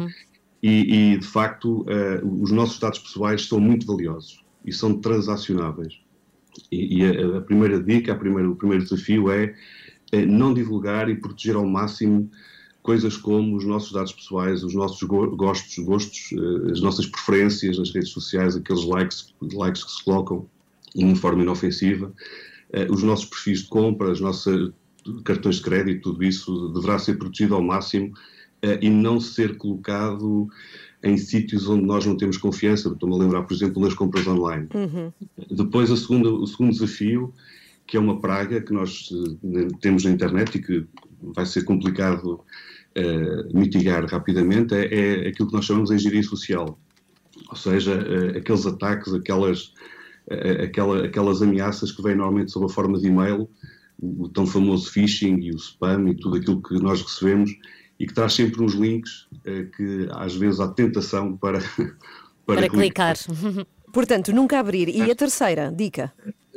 [0.64, 5.93] E, e, de facto, eh, os nossos dados pessoais são muito valiosos e são transacionáveis.
[6.72, 9.53] E, e a, a primeira dica, a primeira, o primeiro desafio é, eh,
[10.24, 12.30] não divulgar e proteger ao máximo
[12.84, 17.80] coisas como os nossos dados pessoais, os nossos go- gostos, gostos eh, as nossas preferências
[17.80, 20.45] nas redes sociais, aqueles likes, likes que se colocam
[20.95, 22.13] de uma forma inofensiva,
[22.72, 24.72] eh, os nossos perfis de compra, as nossas
[25.24, 28.13] cartões de crédito, tudo isso deverá ser protegido ao máximo
[28.61, 30.47] eh, e não ser colocado
[31.03, 32.89] em sítios onde nós não temos confiança.
[32.89, 34.68] Estou-me a lembrar, por exemplo, nas compras online.
[35.51, 37.34] Depois, a segunda, o segundo desafio,
[37.88, 39.09] que é uma praga que nós
[39.43, 40.86] eh, temos na internet e que
[41.21, 42.43] vai ser complicado
[42.95, 46.79] eh, mitigar rapidamente, é, é aquilo que nós chamamos de engenharia social.
[47.49, 49.73] Ou seja, eh, aqueles ataques, aquelas,
[50.29, 53.49] eh, aquela- aquelas ameaças que vêm normalmente sob a forma de e-mail,
[53.99, 57.51] o, o tão famoso phishing e o spam e tudo aquilo que nós recebemos
[57.99, 59.27] e que traz sempre uns links
[59.77, 61.59] que às vezes há tentação para,
[62.45, 63.15] Para clicar.
[63.93, 64.89] Portanto, nunca abrir.
[64.89, 66.11] E a terceira dica?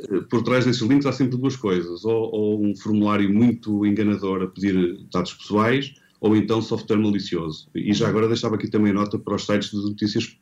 [0.09, 4.43] Eh, por trás desses links há sempre duas coisas, ou, ou um formulário muito enganador
[4.43, 7.69] a pedir dados pessoais, ou então software malicioso.
[7.73, 10.37] E já agora deixava aqui também nota para os sites de notícias,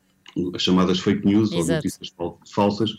[0.53, 1.75] as chamadas fake news ou Exato.
[1.77, 2.91] notícias fal- falsas,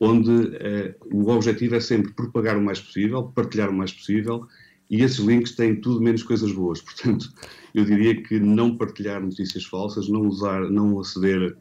[0.00, 4.46] onde eh, o objetivo é sempre propagar o mais possível, partilhar o mais possível,
[4.90, 6.80] e esses links têm tudo menos coisas boas.
[6.82, 7.28] Portanto,
[7.74, 11.56] eu diria que não partilhar notícias falsas, não usar, não aceder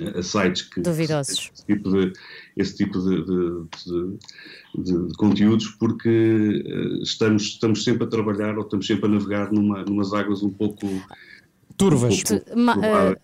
[0.00, 1.50] a, sites que Duvidosos.
[1.54, 2.12] esse tipo de,
[2.56, 3.66] esse tipo de, de-
[4.82, 6.08] de- de conteúdos, porque
[6.64, 10.50] eh, estamos, estamos sempre a trabalhar ou estamos sempre a navegar numa, numas águas um
[10.50, 10.86] pouco
[11.82, 12.22] Turvas.
[12.54, 13.16] um eh.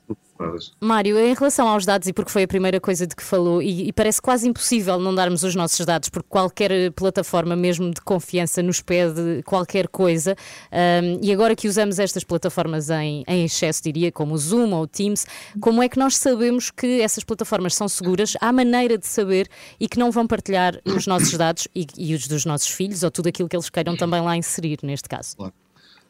[0.81, 3.89] Mário, em relação aos dados, e porque foi a primeira coisa de que falou, e,
[3.89, 8.01] e parece quase impossível não darmos os nossos dados, porque qualquer eh, plataforma, mesmo de
[8.01, 10.37] confiança, nos pede qualquer coisa,
[10.71, 14.83] ahm, e agora que usamos estas plataformas em, em excesso, diria, como o Zoom ou
[14.83, 15.27] o Teams,
[15.61, 18.37] como é que nós sabemos que essas plataformas são seguras?
[18.41, 19.49] Há maneira de saber
[19.81, 23.11] e que não vão partilhar os nossos dados e, e os dos nossos filhos, ou
[23.11, 25.37] tudo aquilo que eles queiram também lá inserir, neste caso?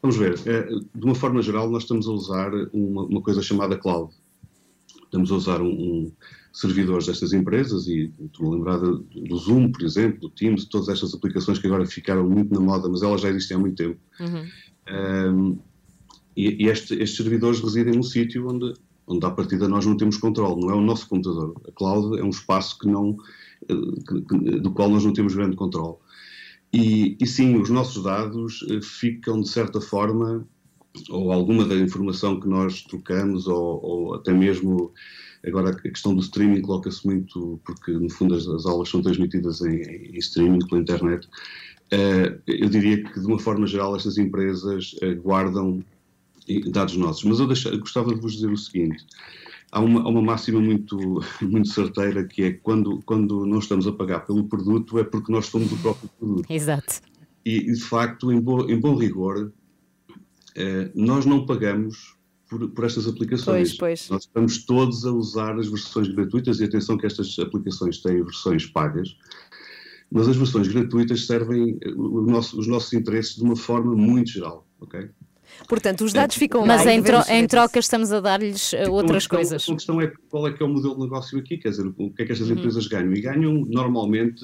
[0.01, 3.77] Vamos ver, eh, de uma forma geral, nós estamos a usar uma, uma coisa chamada
[3.77, 4.13] cloud.
[5.03, 6.11] Estamos a usar um, um
[6.53, 11.13] servidores destas empresas e estou a lembrar do Zoom, por exemplo, do Teams, todas estas
[11.13, 13.99] aplicações que agora ficaram muito na moda, mas elas já existem há muito tempo.
[14.89, 15.57] Um,
[16.35, 18.73] e e este- estes servidores residem num sítio onde,
[19.07, 21.55] onde, à partida, nós não temos controle, não é o nosso computador.
[21.67, 23.17] A cloud é um espaço que não,
[23.67, 23.75] eh,
[24.07, 25.95] que- que- do qual nós não temos grande controle.
[26.71, 30.47] E, e sim, os nossos dados eh, ficam, de certa forma,
[31.09, 34.93] ou alguma da informação que nós trocamos, ou, ou até mesmo
[35.45, 39.61] agora a questão do streaming coloca-se muito, porque no fundo as, as aulas são transmitidas
[39.61, 41.27] em, em streaming pela internet.
[41.91, 45.83] Eh, eu diria que, de uma forma geral, estas empresas eh, guardam
[46.71, 47.23] dados nossos.
[47.23, 49.05] Mas eu, eu gostava de vos dizer o seguinte:
[49.71, 50.97] há uma, há uma máxima muito,
[51.41, 55.47] muito certeira que é quando, quando não estamos a pagar pelo produto é porque nós
[55.47, 56.49] somos o próprio produto.
[56.51, 57.01] Exato.
[57.45, 59.51] E, de facto, em, bo, em bom rigor,
[60.55, 62.15] eh, nós não pagamos
[62.49, 63.77] por, por estas aplicações.
[63.77, 64.09] Pois, pois.
[64.09, 68.65] Nós estamos todos a usar as versões gratuitas e atenção que estas aplicações têm versões
[68.65, 69.15] pagas,
[70.11, 74.31] mas as versões gratuitas servem eh, o nosso- os nossos interesses de uma forma muito
[74.31, 75.09] geral, ok?
[75.67, 76.93] Portanto, os dados ficam Mas lá.
[76.93, 79.69] em, tro- em troca estamos a dar-lhes eh, outras Então, a questão, coisas.
[79.69, 82.09] A questão é qual é que é o modelo de negócio aqui, quer dizer, o
[82.11, 82.57] que é que estas Uhum.
[82.57, 83.13] empresas ganham?
[83.13, 84.43] E ganham normalmente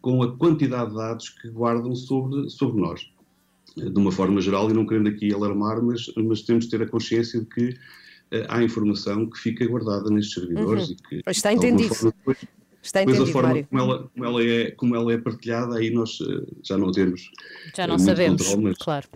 [0.00, 3.06] com a quantidade de dados que guardam sobre, sobre nós.
[3.76, 6.86] De uma forma geral, e não querendo aqui alarmar, mas, mas temos de ter a
[6.88, 7.76] consciência de que
[8.30, 10.94] eh, há informação que fica guardada nestes servidores Uhum.
[10.94, 11.94] e que Está de alguma entendido.
[11.94, 12.38] forma, depois-
[12.80, 16.18] Está entendido, a forma como ela, como, ela é, como ela é partilhada, aí nós
[16.22, 17.30] eh, já não temos
[17.76, 19.08] Já eh, não muito sabemos, controle, mas- claro.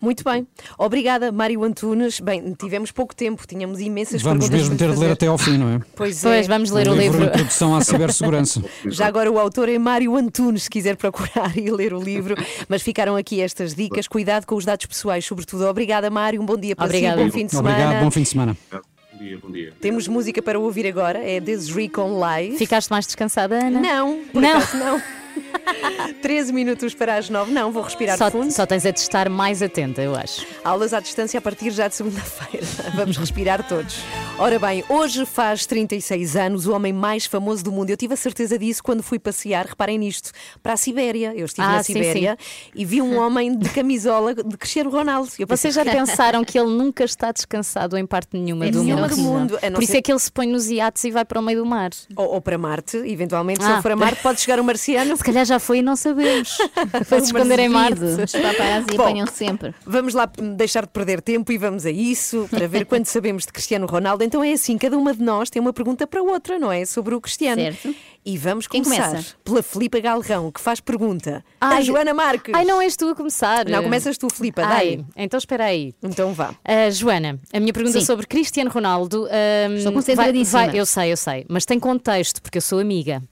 [0.00, 0.46] Muito bem.
[0.78, 2.20] Obrigada, Mário Antunes.
[2.20, 5.36] Bem, tivemos pouco tempo, tínhamos imensas Vamos perguntas mesmo para ter de ler até ao
[5.36, 5.78] fim, não é?
[5.94, 6.48] Pois, Pois, é.
[6.48, 7.24] vamos ler o livro livro.
[7.34, 8.62] Introdução à Cibersegurança.
[8.88, 12.34] Já agora o autor é Mário Antunes, se quiser procurar e ler o livro.
[12.68, 14.08] Mas ficaram aqui estas dicas.
[14.08, 15.66] Cuidado com os dados pessoais, sobretudo.
[15.66, 16.40] Obrigada, Mário.
[16.40, 17.18] Um bom dia para Obrigada.
[17.18, 17.24] si.
[17.26, 17.76] Bom fim de semana.
[17.76, 18.56] Obrigado, bom fim de semana.
[18.72, 19.72] Bom dia, bom dia.
[19.80, 21.18] Temos música para ouvir agora.
[21.18, 22.56] É Desiree com Live.
[22.56, 23.80] Ficaste mais descansada, Ana?
[23.80, 24.50] Não, por Não.
[24.56, 25.02] acaso não.
[26.22, 27.52] 13 minutos para as 9.
[27.52, 28.50] Não, vou respirar Só, fundo.
[28.52, 30.46] só tens é de estar mais atenta, eu acho.
[30.64, 32.66] Aulas à distância a partir já de segunda-feira.
[32.94, 33.98] Vamos respirar todos.
[34.38, 37.90] Ora bem, hoje faz 36 anos o homem mais famoso do mundo.
[37.90, 40.30] Eu tive a certeza disso quando fui passear, reparem nisto,
[40.62, 41.32] para a Sibéria.
[41.34, 42.36] Eu estive Ah, na sim, Sibéria
[42.74, 45.30] e vi um homem de camisola de Cristiano Ronaldo.
[45.38, 49.08] Eu Vocês já pensaram que ele nunca está descansado em parte nenhuma Em do nenhuma
[49.08, 49.16] mundo?
[49.16, 51.38] do mundo, Por isso ser- é que ele se põe nos iates e vai para
[51.38, 51.90] o meio do mar.
[52.16, 53.74] Ou, ou para Marte, eventualmente, se Ah.
[53.74, 55.16] ele for a Marte, pode chegar um marciano.
[55.32, 56.56] Calhar já foi e não sabemos.
[57.06, 58.02] Foi se esconder em Marte.
[58.02, 59.74] Os paparazzi Bom, apanham sempre.
[59.86, 63.52] Vamos lá deixar de perder tempo e vamos a isso para ver quanto sabemos de
[63.52, 64.22] Cristiano Ronaldo.
[64.24, 66.84] Então é assim, cada uma de nós tem uma pergunta para outra, não é?
[66.84, 67.60] Sobre o Cristiano.
[67.60, 67.94] Certo.
[68.24, 69.34] E vamos começar começa?
[69.42, 71.42] pela Filipa Galrão, que faz pergunta.
[71.60, 72.54] a Ai, Joana Marques.
[72.54, 73.64] Ai, não és tu a começar.
[73.66, 75.94] Não, começas tu, Filipa, Ai, então espera aí.
[76.02, 76.50] Então vá.
[76.50, 78.04] Uh, Joana, a minha pergunta Sim.
[78.04, 79.26] sobre Cristiano Ronaldo.
[79.70, 80.58] um, Estou concentradíssima.
[80.60, 83.22] vai- vai- eu sei, eu sei, mas tem contexto, porque eu sou amiga.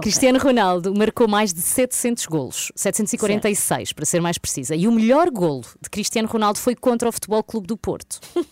[0.00, 4.74] Cristiano Ronaldo marcou mais de 700 golos, 746 para ser mais precisa.
[4.76, 8.20] E o melhor golo de Cristiano Ronaldo foi contra o Futebol Clube do Porto.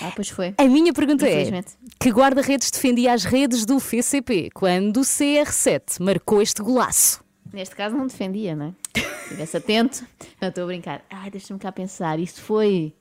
[0.00, 0.54] Ah, pois foi.
[0.56, 1.62] A minha pergunta é:
[2.00, 7.22] que guarda-redes defendia as redes do FCP quando o CR7 marcou este golaço?
[7.52, 8.98] Neste caso não defendia, não é?
[9.24, 10.06] Estivesse atento.
[10.40, 11.04] Não, estou a brincar.
[11.10, 12.18] Ai, deixa-me cá pensar.
[12.18, 12.94] Isso foi.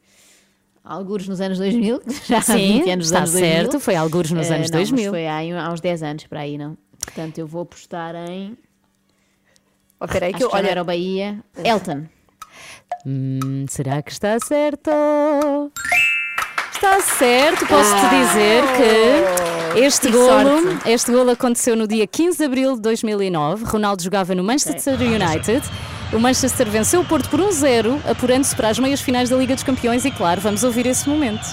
[0.83, 3.61] Algures nos anos 2000, já há Sim, 20 anos está nos anos 2000.
[3.63, 5.11] certo, foi algures nos Eh, anos não, mas 2000.
[5.11, 6.77] foi há, há uns 10 anos para aí, não?
[7.07, 8.57] Portanto, eu vou apostar em.
[9.99, 11.39] Oh, peraí, Acho que eu, que olha, era o Bahia.
[11.63, 12.05] Elton.
[13.05, 14.91] Hum, será que está certo?
[16.73, 18.63] Está certo, posso-te dizer
[19.73, 20.89] que este Que golo, sorte.
[20.91, 23.65] este golo aconteceu no dia 15 de abril de 2009.
[23.65, 25.63] Ronaldo jogava no Manchester United.
[26.13, 29.63] O Manchester venceu o Porto por 1-0, apurando-se para as meias finais da Liga dos
[29.63, 31.43] Campeões e, claro, vamos ouvir esse momento.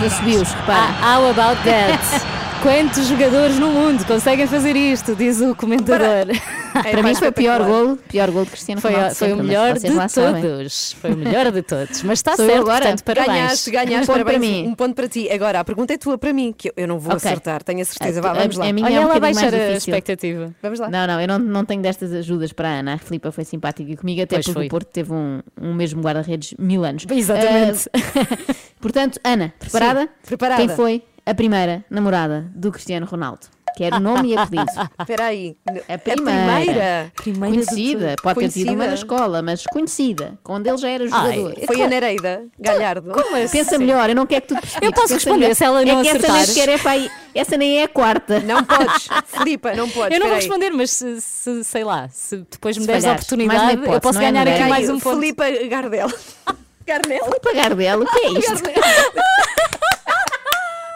[0.00, 0.42] World football would dare to try Os that?
[0.42, 0.86] assobios, repara.
[0.88, 2.36] Ah, how about that?
[2.62, 5.14] Quantos jogadores no mundo conseguem fazer isto?
[5.16, 6.26] Diz o comentador.
[6.74, 9.14] Para mim foi o pior gol, pior gol de Cristiano Foi, Ronaldo.
[9.14, 9.74] foi o sempre, mas melhor
[10.06, 10.42] de sabem.
[10.42, 10.92] todos.
[11.00, 12.02] Foi o melhor de todos.
[12.02, 12.80] Mas está Sou certo, agora?
[12.82, 13.34] portanto, parabéns.
[13.34, 14.38] Ganhaste, ganhaste, Um ponto parabéns.
[14.38, 14.68] para mim.
[14.68, 15.30] Um ponto para ti.
[15.30, 17.30] Agora, a pergunta é tua para mim, que eu, eu não vou Ok.
[17.30, 18.20] acertar, tenho a certeza.
[18.20, 18.66] A- Vá, a- vamos lá.
[18.68, 19.76] a minha Olha é um ela a baixar a difícil.
[19.94, 20.54] expectativa.
[20.62, 20.90] Vamos lá.
[20.90, 22.94] Não, não, eu não, não tenho destas ajudas para a Ana.
[22.94, 24.66] A Filipa foi simpática comigo, até Pois porque foi.
[24.66, 27.06] o Porto teve um, um mesmo guarda-redes mil anos.
[27.10, 27.88] Exatamente.
[27.94, 30.02] Ah, portanto, Ana, preparada?
[30.02, 30.66] Sim, preparada.
[30.66, 33.46] Quem foi a primeira namorada do Cristiano Ronaldo?
[33.76, 34.66] Quero nome e apelido.
[35.00, 35.56] Espera aí.
[35.88, 37.12] A primeira?
[37.14, 37.54] primeira.
[37.54, 38.16] Conhecida.
[38.20, 38.94] Pode ter sido uma na Conhecida?
[39.14, 40.38] escola, mas conhecida.
[40.42, 41.66] Quando ele já era Ai, jogador.
[41.66, 43.12] foi a Nereida Galhardo.
[43.12, 43.56] Como assim?
[43.58, 44.60] Pensa melhor, eu não quero que tu.
[44.82, 46.46] Eu posso responder se ela não é que essa nem acertar.
[46.46, 47.10] sequer é para aí.
[47.34, 48.40] Essa nem é a quarta.
[48.40, 49.08] Não podes.
[49.26, 50.12] Filipa, não podes.
[50.14, 53.12] Eu não vou responder, mas se, se- sei lá, se depois me Se deres a
[53.12, 54.68] oportunidade, uma eu hipótese, posso é, ganhar aqui André?
[54.68, 55.20] mais um ponto.
[55.20, 56.08] Filipa Gardel.
[56.84, 57.24] Garnel.
[57.24, 58.62] Filipa Gardel, o que é isto?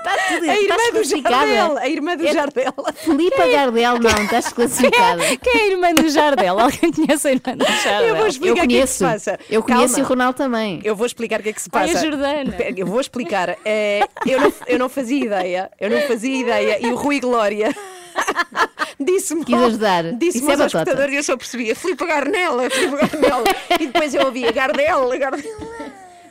[0.06, 1.22] Está tudo A irmã estás do.
[1.22, 1.78] Jardel.
[1.78, 2.74] A irmã do É- Jardel.
[2.94, 5.22] Filipa Gardel, não, estás classificada.
[5.42, 6.58] Quem é a irmã do Jardel?
[6.60, 8.06] Alguém conhece a irmã do Jardel?
[8.08, 9.38] Eu vou explicar o que é que se passa.
[9.50, 10.04] Eu conheço Calma.
[10.06, 10.80] o Ronaldo também.
[10.84, 11.98] Eu vou explicar o que é que se Ai, passa.
[11.98, 12.54] a Jordana.
[12.76, 13.56] Eu vou explicar.
[13.64, 15.70] É, eu, não, eu não fazia ideia.
[15.80, 16.78] Eu não fazia ideia.
[16.86, 17.74] E o Rui Glória
[19.00, 20.04] disse-me Quis ajudar.
[20.12, 20.78] Disse-me é aos batata.
[20.78, 23.44] espectadores e eu só percebia Filipe Garnela, Filipe Garnela.
[23.80, 25.50] e depois eu ouvia Gardel, Gardel.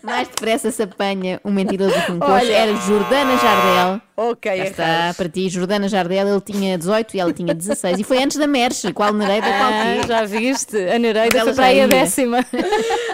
[0.04, 2.34] Mais depressa se apanha um mentiroso com um coxo.
[2.34, 2.52] Olha.
[2.54, 4.02] Era Jordana Jardel.
[4.16, 6.28] Ok, Já está para ti, Jordana Jardel.
[6.28, 8.00] Ele tinha 18 e ela tinha 16.
[8.00, 8.92] E foi antes da Merche.
[8.94, 10.08] Qual Nereida, qual Ah, quê?
[10.08, 10.78] já viste?
[10.78, 12.46] A Nereida foi para aí a décima.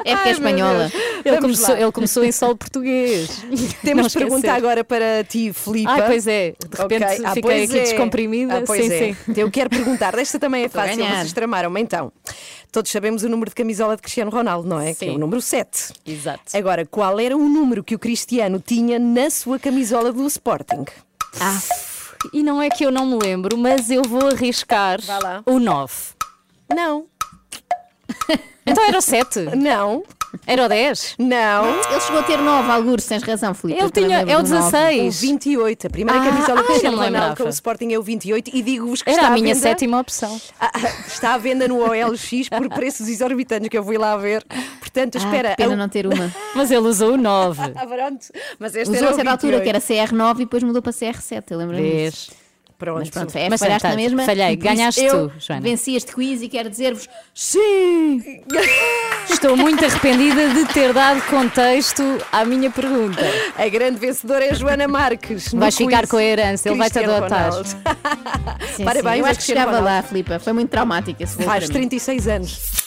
[0.03, 0.91] É porque é espanhola.
[1.23, 3.43] Ele começou, ele começou em solo português.
[3.83, 4.49] Temos Não de perguntar esquecer.
[4.49, 5.89] agora para ti, Filipe.
[5.89, 6.53] Ai, pois é.
[6.69, 7.25] De repente Ok.
[7.25, 7.81] Ah, fiquei aqui é.
[7.83, 8.57] descomprimida.
[8.57, 9.13] Ah, pois sim, é.
[9.13, 9.33] sim.
[9.37, 12.11] Eu quero perguntar, esta também é Estou fácil, vocês tramaram-me então.
[12.71, 14.93] Todos sabemos o número de camisola de Cristiano Ronaldo, não é?
[14.93, 15.17] Que é o Sim.
[15.17, 15.93] número 7.
[16.05, 16.55] Exato.
[16.55, 20.85] Agora, qual era o número que o Cristiano tinha na sua camisola do Sporting?
[21.39, 21.59] Ah,
[22.31, 24.99] e não é que eu não me lembro, mas eu vou arriscar
[25.45, 25.93] o 9.
[26.73, 27.05] Não.
[28.65, 29.55] Então era o 7?
[29.55, 30.03] Não.
[30.45, 31.15] Era o 10?
[31.17, 31.65] Não.
[31.91, 33.79] Ele chegou a ter 9, algures, tens razão, Filipe.
[33.79, 34.71] Ele Eu tinha- é o do nove.
[34.71, 35.17] 16.
[35.17, 35.87] O 28.
[35.87, 37.35] A primeira Ah, camisola não me Ronaldo lembrava.
[37.35, 39.99] com o Sporting é o 28 e digo-vos que Era está a minha venda, sétima
[39.99, 40.39] opção.
[40.59, 40.71] Ah,
[41.07, 44.43] está à venda no OLX por preços exorbitantes que eu fui lá ver.
[44.79, 45.49] Portanto, Ah, espera.
[45.51, 46.31] que pena a- não ter uma.
[46.55, 47.61] Mas ele usou o 9.
[47.75, 48.25] Ah, pronto.
[48.59, 49.63] Mas esta Usou era a o certa altura 28.
[49.63, 51.43] que era CR9 e depois mudou para CR7.
[51.51, 52.27] Eu lembro-me disso.
[52.31, 52.48] Vês?
[52.79, 52.99] Pronto.
[52.99, 54.23] Mas pronto, é, Mas falhaste na mesma.
[54.23, 54.55] falhei.
[54.55, 55.61] Ganhaste eu tu, Joana.
[55.61, 58.41] Venci este quiz e quero dizer-vos sim!
[59.29, 62.01] Estou muito arrependida de ter dado contexto
[62.31, 63.21] à minha pergunta.
[63.57, 65.53] A grande vencedora é a Joana Marques.
[65.53, 67.51] Vais ficar quiz com a herança, ele vai-te adotar.
[68.75, 69.19] Sim, Parabéns, sim.
[69.19, 70.39] Eu acho que chegava lá, Filipa.
[70.39, 70.69] Foi muito
[71.35, 71.89] voo Faz para mim.
[71.89, 72.78] 36 anos.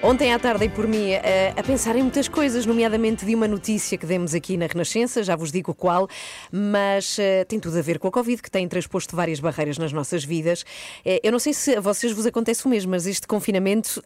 [0.00, 3.48] Ontem à tarde, dei por mim eh, a pensar em muitas coisas, nomeadamente de uma
[3.48, 6.06] notícia que demos aqui na Renascença, já vos digo qual,
[6.52, 9.92] mas eh, tem tudo a ver com a Covid, que tem transposto várias barreiras nas
[9.92, 10.64] nossas vidas.
[11.04, 14.00] Eh, eu não sei se a vocês vos acontece o mesmo, mas este confinamento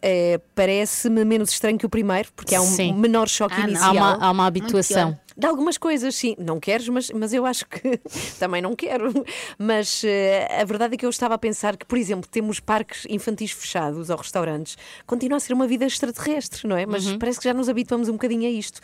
[0.55, 2.93] parece-me menos estranho que o primeiro, porque há um Sim.
[2.93, 3.89] menor choque Ah, inicial.
[3.89, 5.17] Há uma, há uma Muito habituação.
[5.37, 6.35] De algumas coisas, sim.
[6.37, 7.99] Não queres, mas, mas eu acho que
[8.39, 9.11] também não quero.
[9.57, 13.05] Mas eh, a verdade é que eu estava a pensar que, por exemplo, temos parques
[13.09, 14.77] infantis fechados ou restaurantes.
[15.05, 16.85] Continua a ser uma vida extraterrestre, não é?
[16.85, 18.79] Mas parece que já nos habituamos um bocadinho a isto.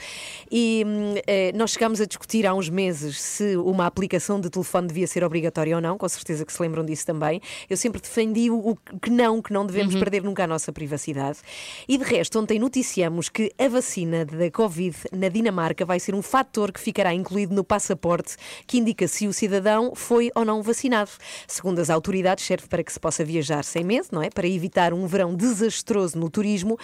[0.52, 0.84] E
[1.28, 5.24] eh, nós chegámos a discutir há uns meses se uma aplicação de telefone devia ser
[5.24, 5.98] obrigatória ou não.
[5.98, 7.42] Com certeza que se lembram disso também.
[7.70, 11.40] Eu sempre defendi o, que não, que não devemos perder nunca a nossa privacidade.
[11.88, 16.22] E de resto, ontem noticiamos que a vacina da Covid na Dinamarca vai ser um
[16.40, 21.12] fator que ficará incluído no passaporte que indica se o cidadão foi ou não vacinado.
[21.46, 24.30] Segundo as autoridades, serve para que se possa viajar sem medo, não é?
[24.30, 26.80] Para evitar um verão desastroso no turismo.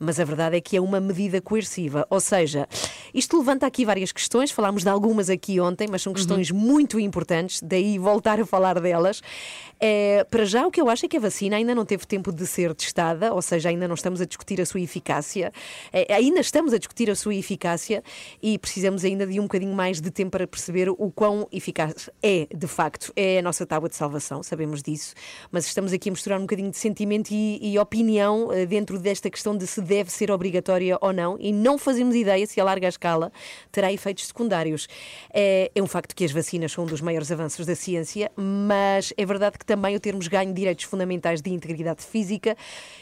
[0.00, 2.06] Mas a verdade é que é uma medida coerciva.
[2.08, 2.66] Ou seja,
[3.12, 4.50] isto levanta aqui várias questões.
[4.50, 9.20] Falámos de algumas aqui ontem, mas são questões muito importantes, daí voltar a falar delas.
[9.78, 12.32] É, para já, o que eu acho é que a vacina ainda não teve tempo
[12.32, 15.52] de ser testada, ou seja, ainda não estamos a discutir a sua eficácia.
[15.92, 18.02] É, ainda estamos a discutir a sua eficácia
[18.42, 22.46] e precisamos ainda de um bocadinho mais de tempo para perceber o quão eficaz é,
[22.54, 23.12] de facto.
[23.14, 25.14] É a nossa tábua de salvação, sabemos disso,
[25.50, 29.28] mas estamos aqui a misturar um bocadinho de sentimento e, e opinião eh, dentro desta
[29.28, 32.86] questão de se deve ser obrigatória ou não e não fazemos ideia se a larga
[32.86, 33.32] escala
[33.72, 34.86] terá efeitos secundários.
[35.34, 39.12] É, é um facto que as vacinas são um dos maiores avanços da ciência, mas
[39.16, 42.56] é verdade que também o termos ganho direitos fundamentais de integridade física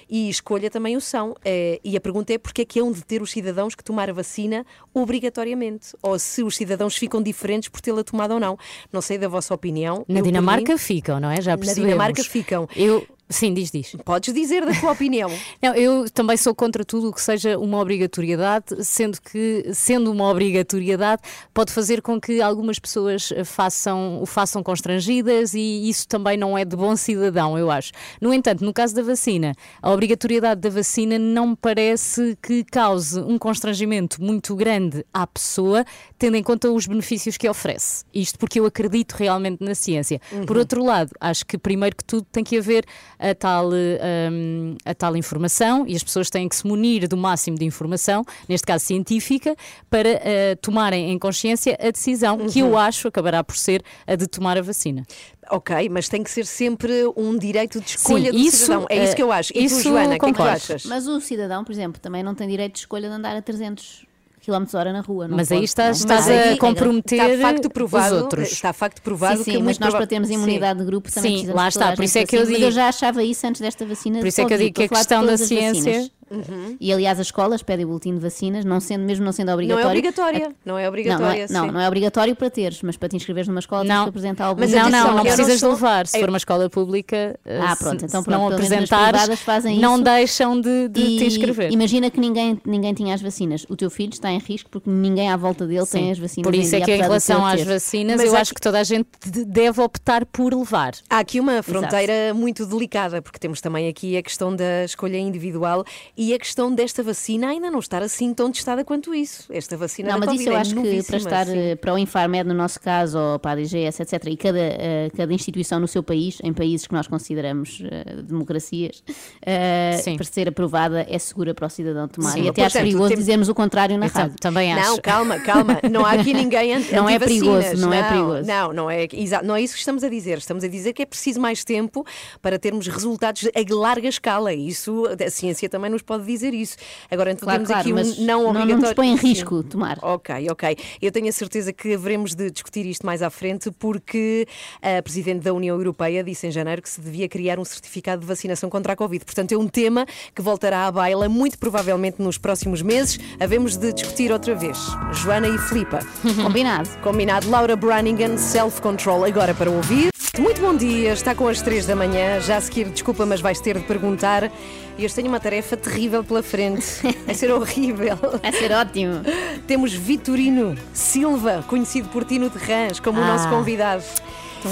[0.08, 1.36] e escolha também o são.
[1.44, 4.08] É, e a pergunta é porque é que hão de ter os cidadãos que tomar
[4.08, 4.64] a vacina
[4.94, 5.94] obrigatoriamente?
[6.00, 8.58] Ou se os cidadãos ficam diferentes por tê-la tomado ou não?
[8.90, 10.06] Não sei da vossa opinião.
[10.08, 11.42] Na Dinamarca mim, ficam, não é?
[11.42, 11.90] Já na percebemos.
[11.90, 12.66] Dinamarca ficam.
[12.74, 13.94] Eu, Sim, diz, diz.
[14.04, 15.30] Podes dizer da tua opinião.
[15.60, 20.30] Não, eu também sou contra tudo o que seja uma obrigatoriedade, sendo que, sendo uma
[20.30, 21.20] obrigatoriedade,
[21.52, 26.64] pode fazer com que algumas pessoas façam, o façam constrangidas e isso também não é
[26.64, 27.92] de bom cidadão, eu acho.
[28.20, 29.52] No entanto, no caso da vacina,
[29.82, 35.84] a obrigatoriedade da vacina não me parece que cause um constrangimento muito grande à pessoa,
[36.18, 38.04] tendo em conta os benefícios que oferece.
[38.14, 40.18] Isto porque eu acredito realmente na ciência.
[40.32, 40.46] Uhum.
[40.46, 42.86] Por outro lado, acho que primeiro que tudo tem que haver
[43.18, 47.56] a tal, hum, a tal informação e as pessoas têm que se munir do máximo
[47.58, 49.54] de informação, neste caso científica,
[49.90, 52.78] para eh, tomarem em consciência a decisão que eu Uhum.
[52.78, 55.04] acho acabará por ser a de tomar a vacina.
[55.50, 58.86] Ok, mas tem que ser sempre um direito de escolha Sim, do isso, cidadão.
[58.90, 59.50] É isso que eu acho.
[59.52, 60.84] E tu, isso Joana, o que é que tu achas?
[60.84, 64.06] Mas o cidadão, por exemplo, também não tem direito de escolha de andar a 300
[64.38, 65.28] km hora na rua.
[65.28, 66.04] não Mas aí pode, estás- não.
[66.06, 68.52] estás Mas a aí- comprometer Está facto provado, os outros.
[68.52, 71.30] Está facto provado sim, sim, que é mas nós para termos imunidade de grupo também
[71.30, 73.22] Sim, precisamos lá está, por isso é que eu vacine, Mas eu digo- já achava
[73.22, 74.18] isso antes desta vacina.
[74.20, 76.10] Por isso é que eu digo que a questão da ciência- vacinas.
[76.30, 76.76] Uhum.
[76.80, 79.54] E aliás, as escolas pedem o boletim de vacinas, não sendo, mesmo não sendo Não
[79.54, 79.86] obrigatório.
[79.86, 80.38] é obrigatória.
[80.38, 81.46] Não é Não, não é, obrigatória.
[81.50, 81.70] não, sim.
[81.72, 84.02] não é obrigatório para teres, mas para te inscreveres numa escola tens Não.
[84.04, 84.90] que apresentar o Mas boletim.
[84.90, 86.06] não, não, não Eu precisas sou- de levar.
[86.06, 88.88] Se for uma escola pública, Ah, se- pronto, então se pronto, não apresentares,
[89.20, 90.04] privadas fazem não isso.
[90.04, 91.72] deixam de, de E te inscrever.
[91.72, 93.64] Imagina que ninguém, ninguém tinha as vacinas.
[93.68, 96.10] O teu filho está em risco porque ninguém à volta dele tem Sim.
[96.12, 96.44] as vacinas.
[96.50, 98.84] Por isso é dia, que em relação às vacinas, Mas eu acho que toda a
[98.84, 100.92] gente de- deve optar por levar.
[101.08, 105.84] Há aqui uma fronteira muito delicada, porque temos também aqui a questão da escolha individual
[106.18, 109.44] e a questão desta vacina ainda não estar assim tão testada quanto isso.
[109.50, 111.56] Esta vacina Não, da mas Covid isso eu é acho que para estar sim.
[111.58, 115.10] eh, para o Infarmed, no nosso caso, ou para a DGS, etc., e cada, eh,
[115.16, 119.02] cada instituição no seu país, em países que nós consideramos eh, democracias,
[119.42, 122.32] eh, para ser aprovada é segura para o cidadão tomar.
[122.32, 124.36] Sim, e até acho portanto, perigoso temos- dizermos o contrário na tam- rádio.
[124.40, 124.90] também acho.
[124.90, 125.80] Não, calma, calma.
[125.90, 128.46] Não há aqui ninguém anti Não é perigoso, não é perigoso.
[128.48, 129.06] Não, não é,
[129.44, 130.38] não é isso que estamos a dizer.
[130.38, 132.04] Estamos a dizer que é preciso mais tempo
[132.42, 134.52] para termos resultados a larga escala.
[134.52, 136.76] Isso, a ciência também nos pode dizer isso.
[137.10, 138.74] Agora, então Claro, temos claro, aqui um não obrigatório.
[138.74, 139.98] não nos põe em risco tomar.
[140.02, 140.76] Ok, ok.
[141.00, 144.46] Eu tenho a certeza que haveremos de discutir isto mais à frente, porque
[144.82, 148.26] a Presidente da União Europeia disse em janeiro que se devia criar um certificado de
[148.26, 149.24] vacinação contra a Covid.
[149.24, 153.18] Portanto, é um tema que voltará à baila muito provavelmente nos próximos meses.
[153.38, 154.78] Havemos de discutir outra vez.
[155.12, 155.98] Joana e Filipa.
[156.42, 156.88] Combinado.
[157.02, 157.50] Combinado.
[157.50, 160.08] Laura Brannigan, Self Control, agora para ouvir.
[160.38, 162.40] Muito bom dia, está com as três da manhã.
[162.40, 164.50] Já a seguir, desculpa, mas vais ter de perguntar.
[164.96, 166.84] E hoje tenho uma tarefa terrível pela frente.
[167.26, 168.16] Vai ser horrível.
[168.42, 169.20] Vai ser ótimo.
[169.66, 173.26] Temos Vitorino Silva, conhecido por Tino de Rãs, como o Ah.
[173.28, 174.02] nosso convidado.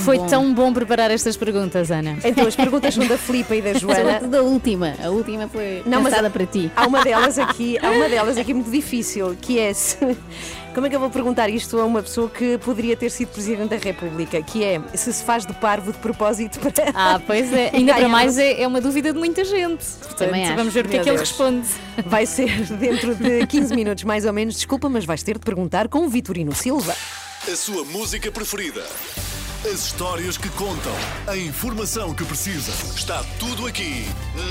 [0.05, 2.17] Foi tão bom preparar estas perguntas, Ana.
[2.25, 4.01] Então, as perguntas são da Filipa e da Joana.
[4.15, 4.95] Sobretudo a última.
[5.01, 6.71] A última foi Não, mas pensada há- para ti.
[6.75, 9.97] Há uma delas aqui, há uma delas aqui muito difícil, que é se,
[10.77, 13.71] como é que eu vou perguntar isto a uma pessoa que poderia ter sido Presidente
[13.71, 17.71] da República, que é se se faz de parvo de propósito para Ah, pois é.
[17.75, 19.87] Ainda para mais é, é uma dúvida de muita gente.
[19.87, 20.55] Portanto, Também acho.
[20.55, 21.67] vamos ver o que é que ele responde.
[22.05, 24.57] Vai ser dentro de 15 minutos, mais ou menos.
[24.57, 26.95] Desculpa, mas vais ter de perguntar com o Vitorino Silva.
[27.51, 28.85] A sua música preferida.
[29.65, 30.93] As histórias que contam.
[31.27, 32.71] A informação que precisa.
[32.95, 34.05] Está tudo aqui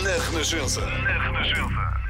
[0.04, 0.82] na Renascença.
[0.82, 2.05] Na Renascença.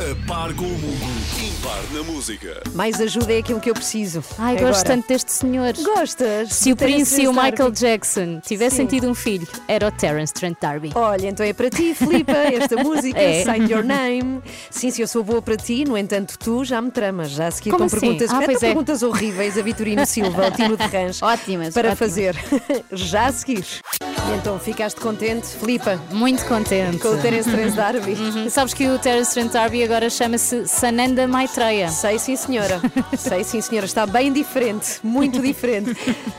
[0.00, 1.12] A par com o mundo.
[1.40, 2.62] Impar na música.
[2.74, 4.24] Mais ajuda é aquilo que eu preciso.
[4.38, 4.72] Ai, Agora.
[4.72, 5.74] gosto tanto deste senhor.
[5.74, 6.52] Gostas?
[6.54, 7.50] Se o Terence Prince e o Darby.
[7.52, 8.96] Michael Jackson tivessem Sim.
[8.96, 10.92] tido um filho, era o Terence Trent D'Arby.
[10.94, 13.44] Olha, então é para ti, Filipa, esta música, É.
[13.44, 14.40] Sign Your Name.
[14.70, 17.30] Sim, se eu sou boa para ti, no entanto, tu já me tramas.
[17.30, 18.00] Já a seguir Como com assim?
[18.00, 18.66] perguntas, Ah, pois é.
[18.68, 21.20] perguntas horríveis a Vitorino Silva, ao Tino de Rãs.
[21.22, 21.74] Ótimas.
[21.74, 21.98] Para ótimas.
[21.98, 22.36] fazer.
[22.90, 23.64] já a seguir.
[24.02, 26.00] E então, ficaste contente, Filipa?
[26.10, 26.98] Muito contente.
[26.98, 28.12] Com o Terence Trent D'Arby.
[28.12, 28.48] Uhum.
[28.50, 31.88] Sabes que o Terence Trent D'Arby agora chama-se Sananda Maitreya.
[31.90, 32.80] Sei sim, senhora.
[33.18, 33.86] Sei sim, senhora.
[33.86, 34.98] Está bem diferente.
[35.02, 35.94] Muito diferente.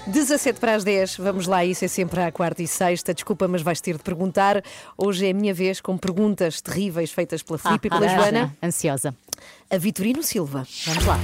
[0.07, 1.17] 17 para as 10.
[1.17, 3.13] Vamos lá, isso é sempre à quarta e sexta.
[3.13, 4.63] Desculpa, mas vais ter de perguntar.
[4.97, 8.57] Hoje é a minha vez com perguntas terríveis feitas pela Filipe e pela Ah, Joana.
[8.61, 9.15] Ansiosa.
[9.69, 10.65] A Vitorino Silva.
[10.85, 11.19] Vamos lá.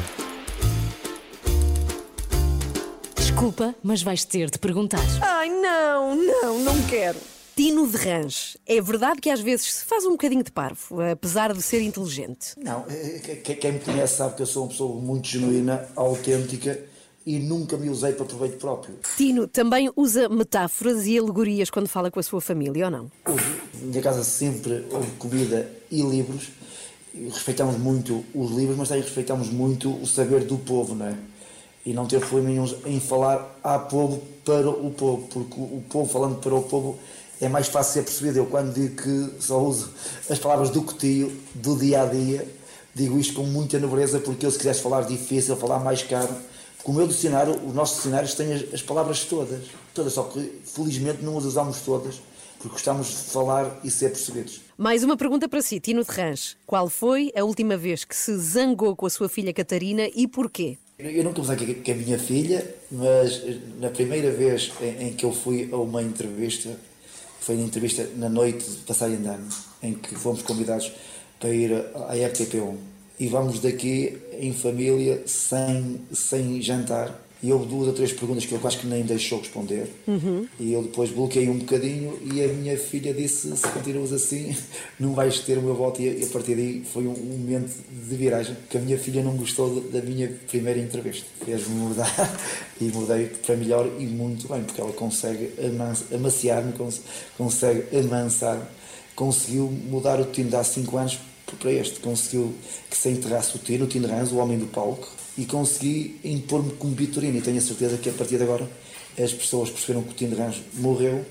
[3.15, 4.99] Desculpa, mas vais ter de perguntar.
[5.21, 7.17] Ai, não, não, não quero.
[7.59, 8.55] Tino de Rãs.
[8.65, 12.53] É verdade que às vezes se faz um bocadinho de parvo, apesar de ser inteligente.
[12.57, 16.79] Não, eh, que- quem me conhece sabe que eu sou uma pessoa muito genuína, autêntica
[17.25, 18.95] e nunca me usei para proveito próprio.
[19.17, 23.11] Tino também usa metáforas e alegorias quando fala com a sua família, ou não?
[23.25, 23.33] Na
[23.87, 26.51] minha casa sempre houve comida e livros.
[27.13, 31.15] Respeitamos muito os livros, mas também respeitamos muito o saber do povo, não é?
[31.85, 36.09] E não ter problema nenhum em falar a povo para o povo, porque o povo
[36.09, 36.97] falando para o povo
[37.41, 38.37] é mais fácil ser percebido.
[38.39, 39.91] Eu quando digo que só uso
[40.29, 42.47] as palavras do cotio, do dia a dia,
[42.93, 46.33] digo isto com muita nobreza, porque eu se quisesse falar difícil, falar mais caro,
[46.83, 50.61] Com o meu dicionário, os nossos dicionários têm as, as palavras todas, todas, só que
[50.63, 52.21] felizmente não as usamos todas,
[52.57, 54.61] porque gostamos de falar e ser percebidos.
[54.77, 56.55] Mais uma pergunta para si, Tino de Rãs.
[56.65, 60.77] Qual foi a última vez que se zangou com a sua filha Catarina e porquê?
[60.97, 63.41] Eu nunca me zanguei com a minha filha, mas
[63.79, 66.77] na primeira vez em, em que eu fui a uma entrevista,
[67.39, 69.47] foi uma entrevista na noite de passagem de ano,
[69.81, 70.91] em que fomos convidados
[71.39, 72.75] para ir à RTP1.
[73.19, 77.28] E vamos daqui em família, sem, sem jantar.
[77.41, 79.87] E houve duas ou três perguntas que eu quase que nem deixou responder.
[80.05, 80.45] Uhum.
[80.59, 84.55] E eu depois bloqueei um bocadinho e a minha filha disse, se continuas assim,
[84.99, 86.01] não vais ter o meu voto.
[86.01, 89.37] E a partir daí foi um, um momento de viragem, que a minha filha não
[89.37, 91.25] gostou da minha primeira entrevista.
[91.45, 92.39] Fez-me mudar
[92.81, 95.51] e mudei para melhor e muito bem, porque ela consegue
[96.13, 97.01] amaciar-me, cons
[97.37, 98.65] consegue amansar-me.
[99.15, 101.19] Conseguiu mudar o time de há 5 anos
[101.57, 101.99] para este.
[101.99, 102.53] Conseguiu
[102.89, 105.07] que se enterrasse o Tino, o Tino Rans, o homem do palco,
[105.39, 107.37] e consegui impor-me como Vitorino.
[107.37, 108.69] E tenho a certeza que a partir de agora
[109.17, 111.25] as pessoas perceberam que o Tino Rans morreu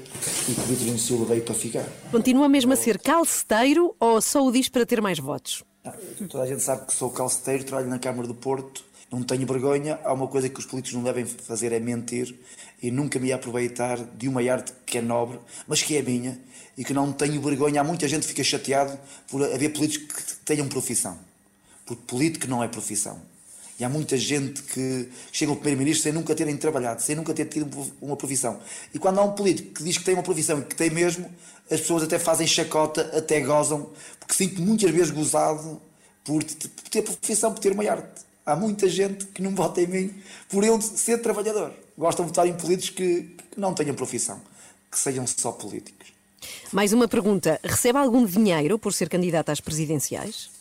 [0.49, 1.87] e que o Vitorino Silva veio para ficar.
[2.11, 5.63] Continua mesmo a ser calceteiro ou só o diz para ter mais votos?
[5.85, 5.95] Ah,
[6.27, 8.83] toda a gente sabe que sou calceteiro, trabalho na Câmara do Porto,
[9.13, 9.99] não tenho vergonha.
[10.03, 12.35] Há uma coisa que os políticos não devem fazer é mentir
[12.83, 16.39] e nunca me aproveitar de uma arte que é nobre, mas que é minha
[16.79, 17.83] e que não tenho vergonha.
[17.83, 18.99] Há muita gente que fica chateado
[19.31, 21.19] por haver políticos que tenham profissão,
[21.85, 23.21] porque político não é profissão.
[23.79, 27.45] E há muita gente que chega ao primeiro-ministro sem nunca terem trabalhado, sem nunca ter
[27.45, 27.71] tido
[28.03, 28.59] uma profissão.
[28.93, 31.31] E quando há um político que diz que tem uma profissão e que tem mesmo,
[31.71, 35.81] as pessoas até fazem chacota, até gozam, porque sinto muitas vezes gozado
[36.25, 38.27] por ter profissão, por ter uma arte.
[38.45, 40.15] Há muita gente que não vota em mim
[40.49, 41.73] por eu ser trabalhador.
[41.97, 44.41] Gostam de votar em políticos que, não tenham profissão,
[44.91, 46.09] que sejam só políticos.
[46.73, 47.61] Mais uma pergunta.
[47.63, 50.58] Recebe algum dinheiro por ser candidato às presidenciais?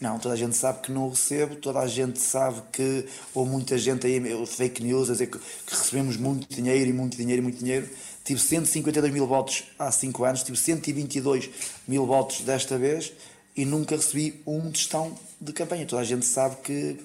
[0.00, 3.76] Não, toda a gente sabe que não recebo, toda a gente sabe que, ou muita
[3.76, 7.42] gente aí, fake news, a dizer que, que recebemos muito dinheiro e muito dinheiro e
[7.42, 7.88] muito dinheiro.
[8.24, 11.50] Tive 152 mil votos há 5 anos, tive 122
[11.88, 13.12] mil votos desta vez
[13.56, 15.84] e nunca recebi um tostão de campanha.
[15.84, 16.96] Toda a gente sabe que,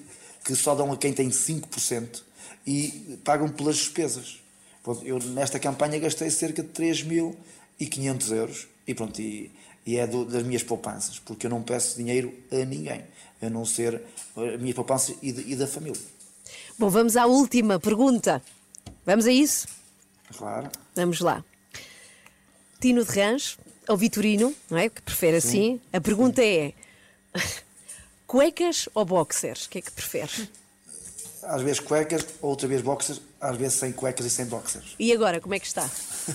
[0.44, 2.22] que só dão a quem tem 5%
[2.64, 4.38] e pagam pelas despesas.
[5.02, 9.50] Eu nesta campanha gastei cerca de 3.500 euros e pronto, e,
[9.86, 13.04] e é do, das minhas poupanças, porque eu não peço dinheiro a ninguém,
[13.40, 14.02] a não ser
[14.36, 16.00] a minha poupança e, de, e da família.
[16.78, 18.42] Bom, vamos à última pergunta.
[19.04, 19.68] Vamos a isso?
[20.36, 20.70] Claro.
[20.94, 21.44] Vamos lá.
[22.80, 23.58] Tino de Rãs,
[23.88, 24.88] ou Vitorino, não é?
[24.88, 25.48] Que prefere Sim.
[25.48, 25.80] assim.
[25.92, 26.72] A pergunta é:
[28.26, 29.66] cuecas ou boxers?
[29.66, 30.48] O que é que prefere?
[31.46, 34.94] Às vezes cuecas, outra vez boxers, às vezes sem cuecas e sem boxers.
[34.98, 35.88] E agora, como é que está?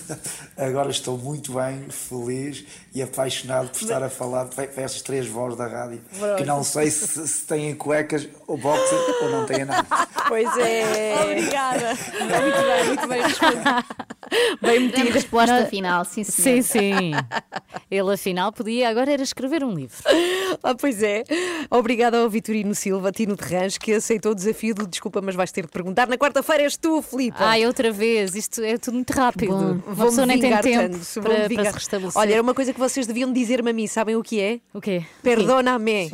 [0.56, 5.58] Agora estou muito bem, feliz e apaixonado por estar a falar para estas três vozes
[5.58, 6.00] da rádio.
[6.16, 6.36] Pronto.
[6.36, 9.86] Que não sei se, se têm cuecas ou boxers ou não têm nada.
[10.28, 11.16] Pois é.
[11.24, 11.88] Obrigada.
[11.88, 13.64] Muito bem, muito bem respondido.
[14.62, 15.10] Bem metido.
[15.10, 16.62] resposta final, sim, Sim, senhora.
[16.62, 17.12] sim.
[17.90, 19.96] Ele afinal podia agora era escrever um livro.
[20.64, 21.22] Ah, pois é.
[21.70, 25.50] Obrigada ao Vitorino Silva, Tino de Rãs, que aceitou o desafio do Desculpa, mas vais
[25.52, 26.08] ter de perguntar.
[26.08, 27.36] Na quarta-feira és tu, Filipe.
[27.38, 29.54] Ai, outra vez, isto é tudo muito rápido.
[29.54, 32.20] Uma Vou-me pessoa nem tem tempo tanto, para, para se restabelecer.
[32.20, 34.60] Olha, era uma coisa que vocês deviam dizer-me a mim, sabem o que é?
[34.74, 35.02] O quê?
[35.22, 36.10] Perdona-me.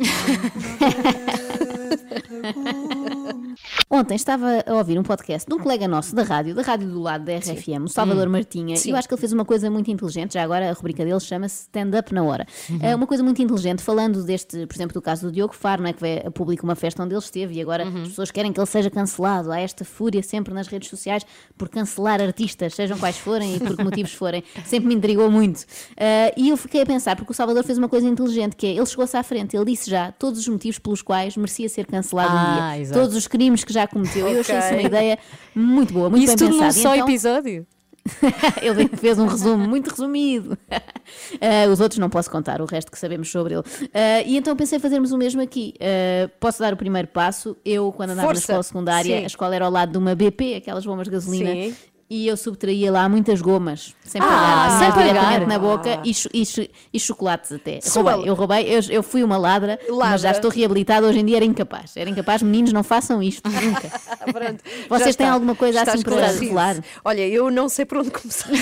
[3.89, 6.99] Ontem estava a ouvir um podcast de um colega nosso da rádio, da rádio do
[7.01, 8.31] lado da RFM, o Salvador Hum.
[8.31, 8.89] Martinha, Sim.
[8.89, 11.19] e eu acho que ele fez uma coisa muito inteligente, já agora a rubrica dele
[11.21, 12.45] chama-se Stand Up na Hora.
[12.69, 12.79] Uhum.
[12.81, 15.89] É uma coisa muito inteligente, falando deste, por exemplo, do caso do Diogo Faro, não
[15.89, 18.01] é, que veio a público uma festa onde ele esteve e agora Uhum.
[18.01, 19.53] as pessoas querem que ele seja cancelado.
[19.53, 21.25] Há esta fúria sempre nas redes sociais
[21.57, 24.43] por cancelar artistas, sejam quais forem e por que motivos forem.
[24.65, 25.63] Sempre me intrigou muito.
[25.95, 28.71] Ah, e eu fiquei a pensar, porque o Salvador fez uma coisa inteligente, que é,
[28.71, 32.33] ele chegou-se à frente, ele disse já todos os motivos pelos quais merecia ser cancelado
[32.33, 32.81] um Ah, dia.
[32.81, 32.99] exato.
[32.99, 34.27] Todos os crimes que já cometeu.
[34.27, 35.17] Eu achei isso uma ideia
[35.55, 36.79] muito boa, muito Isso bem tudo num pensada.
[36.79, 37.67] E só então- episódio?
[38.61, 40.57] ele fez um resumo muito resumido.
[41.39, 43.63] Ah, os outros não posso contar, o resto que sabemos sobre ele.
[43.93, 45.73] Ah, e então pensei fazermos o mesmo aqui.
[45.79, 47.55] Ah, posso dar o primeiro passo?
[47.63, 48.39] Eu, quando andava Força.
[48.41, 49.23] na escola secundária, Sim.
[49.23, 51.49] a escola era ao lado de uma BP, aquelas bombas de gasolina.
[51.51, 51.75] Sim.
[52.09, 55.47] E eu subtraía lá muitas gomas, sem Ah, pagar, sem mas diretamente pagar.
[55.47, 56.01] na boca Ah.
[56.05, 57.79] e, e e chocolates até.
[57.89, 60.11] Roubei, eu roubei, eu, eu fui uma ladra, Ladra.
[60.11, 61.05] mas já estou reabilitada.
[61.05, 61.97] Hoje em dia era incapaz.
[61.97, 63.89] Era incapaz, meninos, não façam isto, nunca.
[64.31, 65.33] Pronto, Vocês têm está.
[65.33, 66.77] alguma coisa Está assim para revelar?
[67.03, 68.47] Olha, eu não sei por onde começar.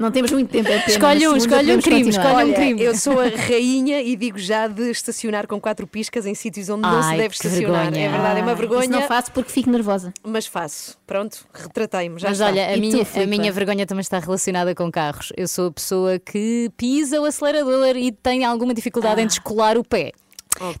[0.00, 0.68] Não temos muito tempo.
[0.68, 2.24] É Escolhe um, escolhe um crime, continuar.
[2.26, 2.82] escolhe um Olha, crime.
[2.82, 6.82] eu sou a rainha e digo já de estacionar com quatro piscas em sítios onde
[6.82, 7.82] não se Ai, deve estacionar.
[7.84, 8.06] vergonha.
[8.06, 8.80] É verdade, é uma Ah, vergonha.
[8.82, 10.12] Isso não faço porque fico nervosa.
[10.24, 10.96] Mas faço.
[11.10, 12.20] Pronto, retratei-me.
[12.22, 12.46] Mas está.
[12.46, 15.32] olha, a E tu, minha, a minha vergonha também está relacionada com carros.
[15.36, 19.82] Eu sou a pessoa que pisa o acelerador e tem alguma dificuldade em descolar o
[19.82, 20.12] pé.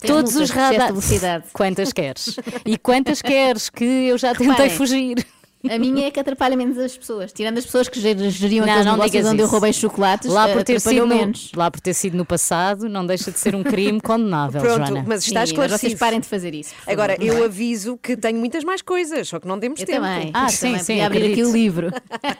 [0.06, 1.46] Todos multas os radares.
[1.52, 2.36] Quantas queres?
[2.64, 5.26] E quantas queres que eu já tentei Reparem, fugir?
[5.68, 7.32] A minha é que atrapalha menos as pessoas.
[7.32, 9.52] Tirando as pessoas que ger- geriam Não, aqueles não negócios onde eu isso.
[9.52, 11.52] roubei chocolates, Lá por, ter sido no, menos.
[11.54, 15.04] lá por ter sido no passado, não deixa de ser um crime condenável, Pronto, Joana.
[15.06, 15.78] mas está Sim, mas esclarecido.
[15.80, 16.70] vocês parem de fazer isso.
[16.74, 16.92] por favor.
[16.92, 17.44] Agora, Não eu é?
[17.46, 20.00] aviso que tenho muitas mais coisas, só que não temos Eu tempo.
[20.00, 20.30] também.
[20.32, 21.90] Ah, eu sim, também sim, podia abrir aqui o livro.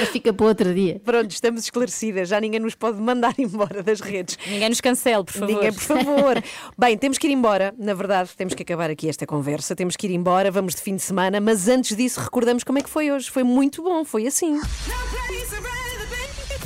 [0.00, 1.00] Mas fica para outro dia.
[1.04, 2.28] Pronto, estamos esclarecidas.
[2.28, 4.36] Já ninguém nos pode mandar embora das redes.
[4.46, 5.46] Ninguém nos cancele, por favor.
[5.54, 6.42] Ninguém, por favor.
[6.76, 7.74] Bem, temos que ir embora.
[7.78, 9.74] Na verdade, temos que acabar aqui esta conversa.
[9.76, 10.50] Temos que ir embora.
[10.50, 11.40] Vamos de fim de semana.
[11.40, 13.30] Mas antes disso, recordamos como é que foi hoje.
[13.30, 14.04] Foi muito bom.
[14.04, 14.60] Foi assim.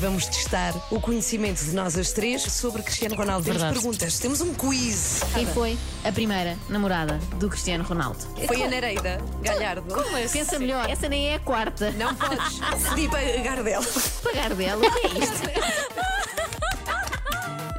[0.00, 3.44] Vamos testar o conhecimento de nós as três sobre Cristiano Ronaldo.
[3.44, 3.82] Temos Verdade.
[3.82, 4.18] perguntas.
[4.18, 5.20] Temos um quiz.
[5.34, 8.18] Quem foi a primeira namorada do Cristiano Ronaldo?
[8.46, 9.92] Foi a Nereida Galhardo.
[9.92, 10.38] Como assim?
[10.38, 11.90] Pensa melhor, essa nem é a quarta.
[11.92, 12.60] Não podes.
[13.10, 13.82] Para Gardel.
[14.22, 14.86] Pagar dela?
[14.86, 16.29] O que é isto?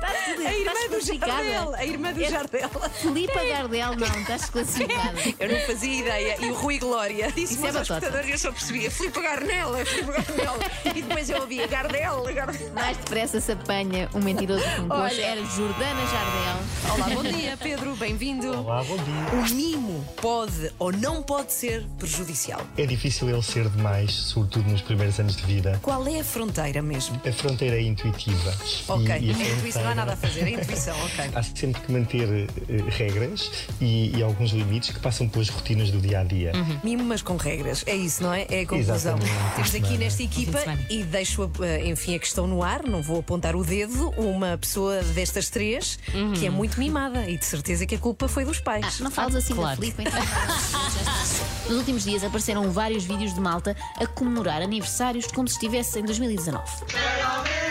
[0.04, 1.02] A irmã do?
[1.02, 1.76] Jardel.
[1.76, 2.70] A irmã do É- Jardel.
[3.02, 5.20] Filipa Gardel, não, estás classificada.
[5.40, 6.38] Eu não fazia ideia.
[6.42, 7.94] E o Rui Glória disse Isso é aos batota.
[8.08, 10.60] espectadores e eu só percebia Filipe Garnela, Filipe Garnela.
[10.96, 12.74] E depois eu ouvia Gardel, Gardel.
[12.74, 15.02] Mais depressa se apanha um mentiroso com gosto.
[15.16, 15.22] Olha.
[15.22, 16.96] Era Jordana Jardel.
[16.96, 18.58] Olá, bom dia, Pedro, bem-vindo.
[18.60, 19.40] Olá, bom dia.
[19.40, 22.62] O mimo pode ou não pode ser prejudicial?
[22.78, 25.80] É difícil ele ser demais, sobretudo nos primeiros anos de vida.
[25.82, 27.20] Qual é a fronteira mesmo?
[27.26, 28.56] A fronteira é intuitiva.
[28.88, 31.32] Ok, E- e a a intuição há nada a fazer, é intuição, ok.
[31.36, 36.00] Há sempre que manter eh, regras e, e alguns limites que passam pelas rotinas do
[36.00, 36.52] dia a dia.
[36.84, 37.84] Mimo, mas com regras.
[37.86, 38.46] É isso, não é?
[38.50, 38.96] É a conclusão.
[38.96, 39.32] Exatamente.
[39.56, 39.98] Temos aqui Semana.
[40.00, 44.10] nesta equipa, e deixo, eh, enfim, a questão no ar, não vou apontar o dedo,
[44.18, 46.00] uma pessoa destas três
[46.38, 48.98] que é muito mimada e de certeza que a culpa foi dos pais.
[49.00, 49.80] Ah, não fales assim claro.
[49.80, 50.22] da Filipe, então.
[51.68, 56.04] Nos últimos dias apareceram vários vídeos de malta a comemorar aniversários como se estivesse em
[56.04, 57.71] 2019.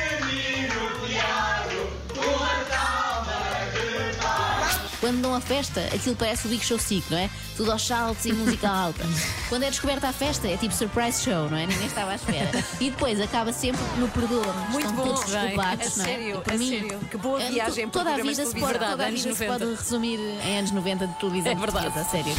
[5.10, 7.28] Quando dão a festa, aquilo parece o Big Show 5, não é?
[7.56, 9.02] Tudo aos saltos e música alta.
[9.48, 11.66] Quando é descoberta a festa, é tipo surprise show, não é?
[11.66, 12.48] Ninguém estava à espera.
[12.80, 14.70] E depois acaba sempre no perdoa-me.
[14.70, 15.40] Muito Estão bom, todos bem.
[15.40, 16.08] desculpados, não é?
[16.08, 17.00] sério, para a mim, sério.
[17.10, 19.46] Que boa é, viagem para toda a vida se pode, toda a vida se 90.
[19.46, 21.98] pode resumir em anos 90 de televisão É verdade.
[21.98, 22.32] a sério.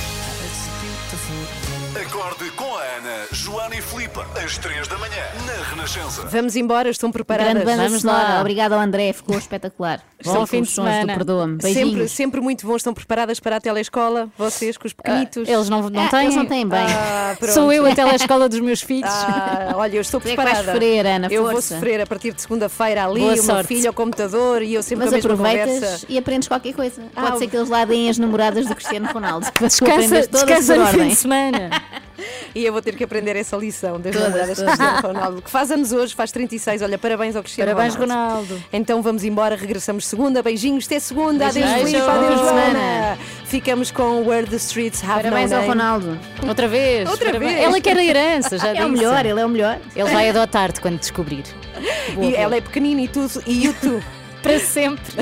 [2.02, 6.26] Acorde com a Ana, Joana e Filipe, às 3 da manhã, na Renascença.
[6.26, 7.52] Vamos embora, estão preparadas?
[7.54, 8.30] Grande banda Vamos sonora.
[8.36, 8.40] lá.
[8.40, 10.02] Obrigada ao André, ficou espetacular.
[10.24, 11.16] Bom fim de semana.
[11.62, 15.48] Sempre, sempre muito bons, estão preparadas para a telescola, vocês com os pequenitos.
[15.48, 16.24] Eles não, não Ah, têm.
[16.24, 16.80] eles não têm bem.
[16.80, 17.36] Ah.
[17.54, 19.10] Sou eu a telescola dos meus filhos.
[19.12, 20.72] Ah, olha, eu estou é que vais preparada.
[20.74, 23.68] sofrer, Ana, eu vou sofrer a partir de segunda-feira ali, Boa o meu sorte.
[23.68, 26.06] filho ao computador e eu sempre Mas aproveitas conversa.
[26.10, 27.02] e aprendes qualquer coisa.
[27.16, 29.48] Ah, Pode ser que eles lá deem as namoradas do Cristiano Ronaldo.
[29.62, 31.70] Descansa, descansa no fim de semana.
[32.54, 34.66] E eu vou ter que aprender essa lição das namoradas de.
[34.66, 36.82] Cristiano Ronaldo, que faz anos hoje, faz 36.
[36.82, 38.46] Olha, parabéns ao Cristiano Parabéns, Ronaldo.
[38.48, 38.64] Ronaldo.
[38.74, 40.42] Então vamos embora, regressamos segunda.
[40.44, 41.48] Beijinhos, até segunda.
[41.48, 41.70] Adeus.
[41.72, 43.18] Filipe, Bom adeus, Joana.
[43.46, 45.64] Ficamos com Where the Streets Have Parabéns no ao.
[45.66, 46.20] Ronaldo.
[46.48, 47.10] Outra vez.
[47.10, 47.54] Outra Parabéns.
[47.54, 47.64] vez.
[47.66, 48.86] Ela quer a herança, já É disse.
[48.86, 49.80] o melhor, ele é o melhor.
[49.96, 51.44] Ele vai adotar-te quando descobrir.
[52.22, 54.04] E ela é pequenina e tudo, e YouTube.
[54.44, 55.14] Para sempre.